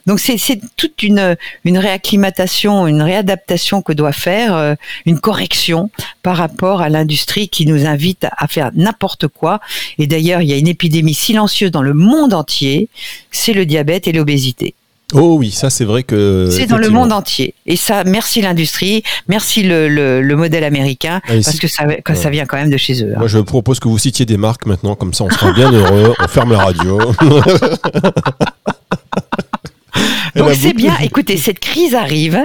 Donc 0.05 0.19
c'est 0.19 0.37
toute 0.75 1.03
une, 1.03 1.37
une 1.63 1.77
réacclimatation, 1.77 2.87
une 2.87 3.01
réadaptation 3.01 3.81
que 3.81 3.93
doit 3.93 4.11
faire, 4.11 4.55
euh, 4.55 4.75
une 5.05 5.19
correction 5.19 5.89
par 6.23 6.37
rapport 6.37 6.81
à 6.81 6.89
l'industrie 6.89 7.49
qui 7.49 7.65
nous 7.65 7.85
invite 7.85 8.27
à 8.37 8.47
faire 8.47 8.71
n'importe 8.73 9.27
quoi. 9.27 9.59
Et 9.97 10.07
d'ailleurs, 10.07 10.41
il 10.41 10.49
y 10.49 10.53
a 10.53 10.57
une 10.57 10.67
épidémie 10.67 11.13
silencieuse 11.13 11.71
dans 11.71 11.83
le 11.83 11.93
monde 11.93 12.33
entier, 12.33 12.89
c'est 13.31 13.53
le 13.53 13.65
diabète 13.65 14.07
et 14.07 14.11
l'obésité. 14.11 14.73
Oh 15.13 15.37
oui, 15.39 15.51
ça 15.51 15.69
c'est 15.69 15.85
vrai 15.85 16.03
que. 16.03 16.49
C'est 16.51 16.65
dans 16.65 16.77
le 16.77 16.89
monde 16.89 17.13
entier. 17.13 17.53
Et 17.65 17.77
ça, 17.77 18.03
merci 18.03 18.41
l'industrie, 18.41 19.03
merci 19.29 19.63
le, 19.63 19.87
le, 19.87 20.21
le 20.21 20.35
modèle 20.35 20.65
américain, 20.65 21.21
Ah, 21.29 21.33
parce 21.43 21.59
que 21.59 21.67
ça, 21.69 21.85
que 21.85 22.13
ça 22.13 22.29
vient 22.29 22.45
quand 22.45 22.57
même 22.57 22.69
de 22.69 22.75
chez 22.77 23.03
eux. 23.05 23.13
hein. 23.15 23.19
Moi 23.19 23.27
je 23.27 23.39
propose 23.39 23.79
que 23.79 23.87
vous 23.87 23.97
citiez 23.97 24.25
des 24.25 24.35
marques 24.37 24.65
maintenant, 24.65 24.95
comme 24.95 25.13
ça 25.13 25.23
on 25.23 25.29
sera 25.29 25.53
bien 25.53 25.71
heureux, 25.71 26.13
on 26.19 26.27
ferme 26.27 26.51
la 26.51 26.59
radio. 26.59 26.99
Donc 30.35 30.51
c'est 30.53 30.73
bien, 30.73 30.95
écoutez, 31.01 31.37
cette 31.37 31.59
crise 31.59 31.95
arrive 31.95 32.39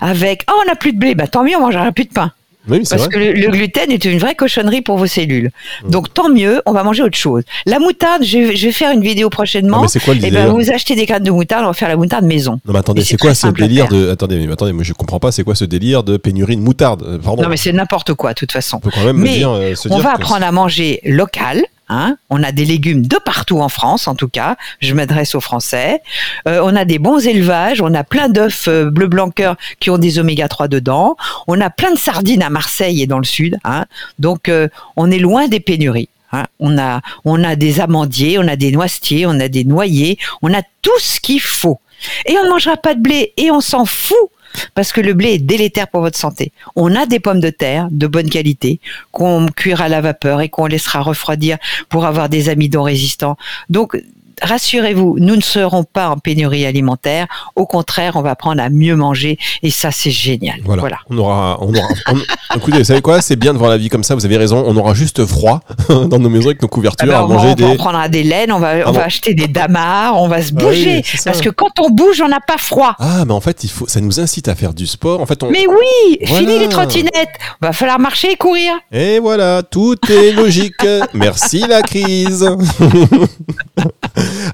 avec, 0.00 0.44
oh 0.50 0.54
on 0.62 0.66
n'a 0.68 0.74
plus 0.76 0.92
de 0.92 0.98
blé, 0.98 1.14
bah 1.14 1.26
tant 1.28 1.42
mieux, 1.44 1.56
on 1.56 1.60
mangera 1.60 1.90
plus 1.92 2.04
de 2.04 2.12
pain. 2.12 2.32
Oui, 2.68 2.80
c'est 2.84 2.96
Parce 2.96 3.08
vrai. 3.08 3.14
que 3.14 3.18
le, 3.18 3.32
le 3.32 3.48
gluten 3.50 3.90
est 3.90 4.04
une 4.04 4.18
vraie 4.18 4.34
cochonnerie 4.34 4.82
pour 4.82 4.96
vos 4.96 5.06
cellules. 5.06 5.50
Donc 5.88 6.14
tant 6.14 6.28
mieux, 6.28 6.62
on 6.66 6.72
va 6.72 6.84
manger 6.84 7.02
autre 7.02 7.18
chose. 7.18 7.42
La 7.66 7.78
moutarde, 7.78 8.22
je, 8.24 8.38
vais- 8.38 8.56
je 8.56 8.66
vais 8.66 8.72
faire 8.72 8.92
une 8.92 9.02
vidéo 9.02 9.28
Ah, 9.32 9.34
prochainement. 9.34 9.82
mais 9.82 9.88
c'est 9.88 10.00
quoi 10.02 10.14
le 10.14 10.20
délire 10.20 10.44
ben 10.44 10.52
vous 10.52 10.70
achetez 10.70 10.94
des 10.94 11.06
graines 11.06 11.24
de 11.24 11.30
moutarde, 11.30 11.64
on 11.64 11.68
va 11.68 11.72
faire 11.72 11.88
la 11.88 11.96
moutarde 11.96 12.24
maison. 12.24 12.60
Non 12.64 12.72
mais 12.72 12.78
attendez, 12.78 13.02
c'est 13.02 13.16
quoi 13.18 13.34
ce 13.34 13.48
délire 13.48 13.88
de 13.88 14.10
attendez, 14.10 14.38
mais 14.46 14.52
attendez, 14.52 14.72
moi 14.72 14.84
je 14.84 14.92
comprends 14.92 15.18
pas, 15.18 15.32
c'est 15.32 15.42
quoi 15.44 15.54
ce 15.54 15.64
délire 15.64 16.02
de 16.04 16.16
pénurie 16.16 16.56
de 16.56 16.60
moutarde 16.62 17.02
Euh, 17.06 17.18
Pardon. 17.18 17.42
Non 17.42 17.48
mais 17.48 17.56
c'est 17.56 17.72
n'importe 17.72 18.14
quoi 18.14 18.30
de 18.30 18.38
toute 18.38 18.52
façon. 18.52 18.76
on 18.76 18.80
peut 18.80 18.90
quand 18.94 19.04
même 19.04 19.16
me 19.16 19.22
Mais 19.24 19.38
dire 19.38 19.50
euh, 19.50 19.74
se 19.74 19.88
On 19.88 19.96
dire 19.96 20.04
va 20.04 20.12
apprendre 20.14 20.44
à 20.46 20.52
manger 20.52 21.00
local. 21.04 21.62
Hein 21.92 22.16
on 22.30 22.42
a 22.42 22.52
des 22.52 22.64
légumes 22.64 23.06
de 23.06 23.18
partout 23.18 23.60
en 23.60 23.68
France, 23.68 24.08
en 24.08 24.14
tout 24.14 24.28
cas. 24.28 24.56
Je 24.80 24.94
m'adresse 24.94 25.34
aux 25.34 25.40
Français. 25.42 26.00
Euh, 26.48 26.62
on 26.64 26.74
a 26.74 26.86
des 26.86 26.98
bons 26.98 27.26
élevages. 27.26 27.82
On 27.82 27.92
a 27.92 28.02
plein 28.02 28.30
d'œufs 28.30 28.66
euh, 28.68 28.90
bleu 28.90 29.08
blanc 29.08 29.28
cœur 29.28 29.56
qui 29.78 29.90
ont 29.90 29.98
des 29.98 30.18
oméga 30.18 30.48
3 30.48 30.68
dedans. 30.68 31.16
On 31.48 31.60
a 31.60 31.68
plein 31.68 31.92
de 31.92 31.98
sardines 31.98 32.42
à 32.42 32.48
Marseille 32.48 33.02
et 33.02 33.06
dans 33.06 33.18
le 33.18 33.24
sud. 33.24 33.58
Hein 33.64 33.84
Donc, 34.18 34.48
euh, 34.48 34.68
on 34.96 35.10
est 35.10 35.18
loin 35.18 35.48
des 35.48 35.60
pénuries. 35.60 36.08
hein. 36.32 36.44
on 36.60 36.78
a, 36.78 37.02
on 37.26 37.44
a 37.44 37.56
des 37.56 37.80
amandiers, 37.80 38.38
on 38.38 38.48
a 38.48 38.56
des 38.56 38.72
noisetiers, 38.72 39.26
on 39.26 39.38
a 39.38 39.48
des 39.48 39.64
noyers, 39.64 40.16
on 40.40 40.54
a 40.54 40.62
tout 40.80 40.98
ce 40.98 41.20
qu'il 41.20 41.42
faut. 41.42 41.78
Et 42.24 42.38
on 42.38 42.44
ne 42.44 42.48
mangera 42.48 42.78
pas 42.78 42.94
de 42.94 43.00
blé 43.00 43.34
et 43.36 43.50
on 43.50 43.60
s'en 43.60 43.84
fout 43.84 44.30
parce 44.74 44.92
que 44.92 45.00
le 45.00 45.14
blé 45.14 45.34
est 45.34 45.38
délétère 45.38 45.88
pour 45.88 46.00
votre 46.00 46.18
santé. 46.18 46.52
On 46.76 46.94
a 46.94 47.06
des 47.06 47.20
pommes 47.20 47.40
de 47.40 47.50
terre 47.50 47.88
de 47.90 48.06
bonne 48.06 48.30
qualité 48.30 48.80
qu'on 49.10 49.46
cuira 49.46 49.84
à 49.84 49.88
la 49.88 50.00
vapeur 50.00 50.40
et 50.40 50.48
qu'on 50.48 50.66
laissera 50.66 51.00
refroidir 51.00 51.58
pour 51.88 52.04
avoir 52.06 52.28
des 52.28 52.48
amidons 52.48 52.82
résistants. 52.82 53.36
Donc, 53.68 53.96
rassurez-vous, 54.40 55.16
nous 55.18 55.36
ne 55.36 55.40
serons 55.42 55.84
pas 55.84 56.08
en 56.10 56.16
pénurie 56.16 56.64
alimentaire. 56.66 57.26
Au 57.56 57.66
contraire, 57.66 58.12
on 58.16 58.22
va 58.22 58.30
apprendre 58.30 58.62
à 58.62 58.70
mieux 58.70 58.96
manger 58.96 59.38
et 59.62 59.70
ça, 59.70 59.90
c'est 59.90 60.10
génial. 60.10 60.56
Voilà. 60.64 60.80
Voilà. 60.80 60.98
On 61.10 61.18
aura, 61.18 61.58
on 61.60 61.74
aura. 61.74 61.88
on- 62.12 62.56
Écoutez, 62.56 62.78
vous 62.78 62.84
savez 62.84 63.00
quoi? 63.02 63.20
C'est 63.22 63.36
bien 63.36 63.52
de 63.54 63.58
voir 63.58 63.70
la 63.70 63.78
vie 63.78 63.88
comme 63.88 64.04
ça. 64.04 64.14
Vous 64.14 64.24
avez 64.24 64.36
raison. 64.36 64.62
On 64.66 64.76
aura 64.76 64.94
juste 64.94 65.24
froid 65.26 65.60
dans 65.88 66.18
nos 66.18 66.28
maisons 66.28 66.46
avec 66.48 66.62
nos 66.62 66.68
Ah 66.68 66.74
couvertures 66.74 67.08
ben, 67.08 67.18
à 67.24 67.26
manger 67.26 67.48
on, 67.48 67.54
des. 67.54 67.64
on 67.64 67.76
prendra 67.76 68.08
des 68.08 68.22
laines, 68.22 68.52
on 68.52 68.58
va, 68.58 68.74
on 68.78 68.82
Ah 68.88 68.92
va 68.92 69.04
acheter 69.04 69.34
des 69.34 69.46
damars, 69.48 70.20
on 70.20 70.28
va 70.28 70.42
se 70.42 70.52
Ah 70.56 70.60
oui, 70.60 70.64
bouger. 70.64 71.04
parce 71.24 71.40
que 71.40 71.50
quand 71.50 71.80
on 71.80 71.90
bouge, 71.90 72.20
on 72.20 72.28
n'a 72.28 72.40
pas 72.40 72.58
froid. 72.58 72.94
Ah, 72.98 73.24
mais 73.26 73.32
en 73.32 73.40
fait, 73.40 73.64
il 73.64 73.70
faut. 73.70 73.86
Ça 73.88 74.00
nous 74.00 74.20
incite 74.20 74.48
à 74.48 74.54
faire 74.54 74.74
du 74.74 74.86
sport. 74.86 75.20
En 75.20 75.26
fait, 75.26 75.42
on. 75.42 75.50
Mais 75.50 75.66
oui, 75.66 76.18
Voilà. 76.26 76.46
fini 76.46 76.58
les 76.58 76.68
trottinettes. 76.68 77.12
Va 77.60 77.72
falloir 77.72 77.98
marcher 77.98 78.32
et 78.32 78.36
courir. 78.36 78.72
Et 78.92 79.18
voilà, 79.18 79.62
tout 79.62 79.96
est 80.10 80.32
logique. 80.32 80.86
Merci 81.14 81.60
la 81.68 81.82
crise. 81.82 82.48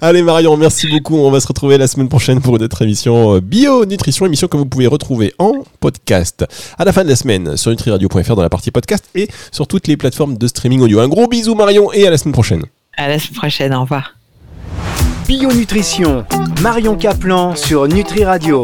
Allez 0.00 0.22
Marion, 0.22 0.56
merci 0.56 0.88
beaucoup. 0.88 1.16
On 1.16 1.30
va 1.30 1.40
se 1.40 1.46
retrouver 1.48 1.78
la 1.78 1.86
semaine 1.86 2.08
prochaine 2.08 2.40
pour 2.40 2.56
une 2.56 2.62
autre 2.62 2.82
émission 2.82 3.34
euh, 3.36 3.40
Bio 3.40 3.84
Nutrition, 3.84 4.26
émission 4.26 4.48
que 4.48 4.56
vous 4.56 4.66
pouvez 4.66 4.86
retrouver 4.86 5.34
en 5.38 5.52
podcast 5.80 6.44
à 6.78 6.84
la 6.84 6.92
fin 6.92 7.04
de 7.04 7.08
la 7.08 7.16
semaine 7.16 7.56
sur 7.56 7.70
nutriradio.fr 7.70 8.34
dans 8.34 8.42
la 8.42 8.50
partie 8.50 8.70
podcast 8.70 9.04
et 9.14 9.28
sur 9.52 9.66
toutes 9.66 9.86
les 9.86 9.96
plateformes 9.96 10.36
de 10.36 10.46
streaming 10.46 10.80
audio. 10.80 11.00
Un 11.00 11.08
gros 11.08 11.26
bisou 11.26 11.54
Marion 11.54 11.92
et 11.92 12.06
à 12.06 12.10
la 12.10 12.18
semaine 12.18 12.32
prochaine. 12.32 12.62
À 12.96 13.08
la 13.08 13.18
semaine 13.18 13.38
prochaine. 13.38 13.74
Au 13.74 13.82
revoir. 13.82 14.14
Bio 15.26 15.52
Nutrition, 15.52 16.24
Marion 16.62 16.96
Caplan 16.96 17.54
sur 17.54 17.86
Nutri 17.86 18.24
Radio. 18.24 18.56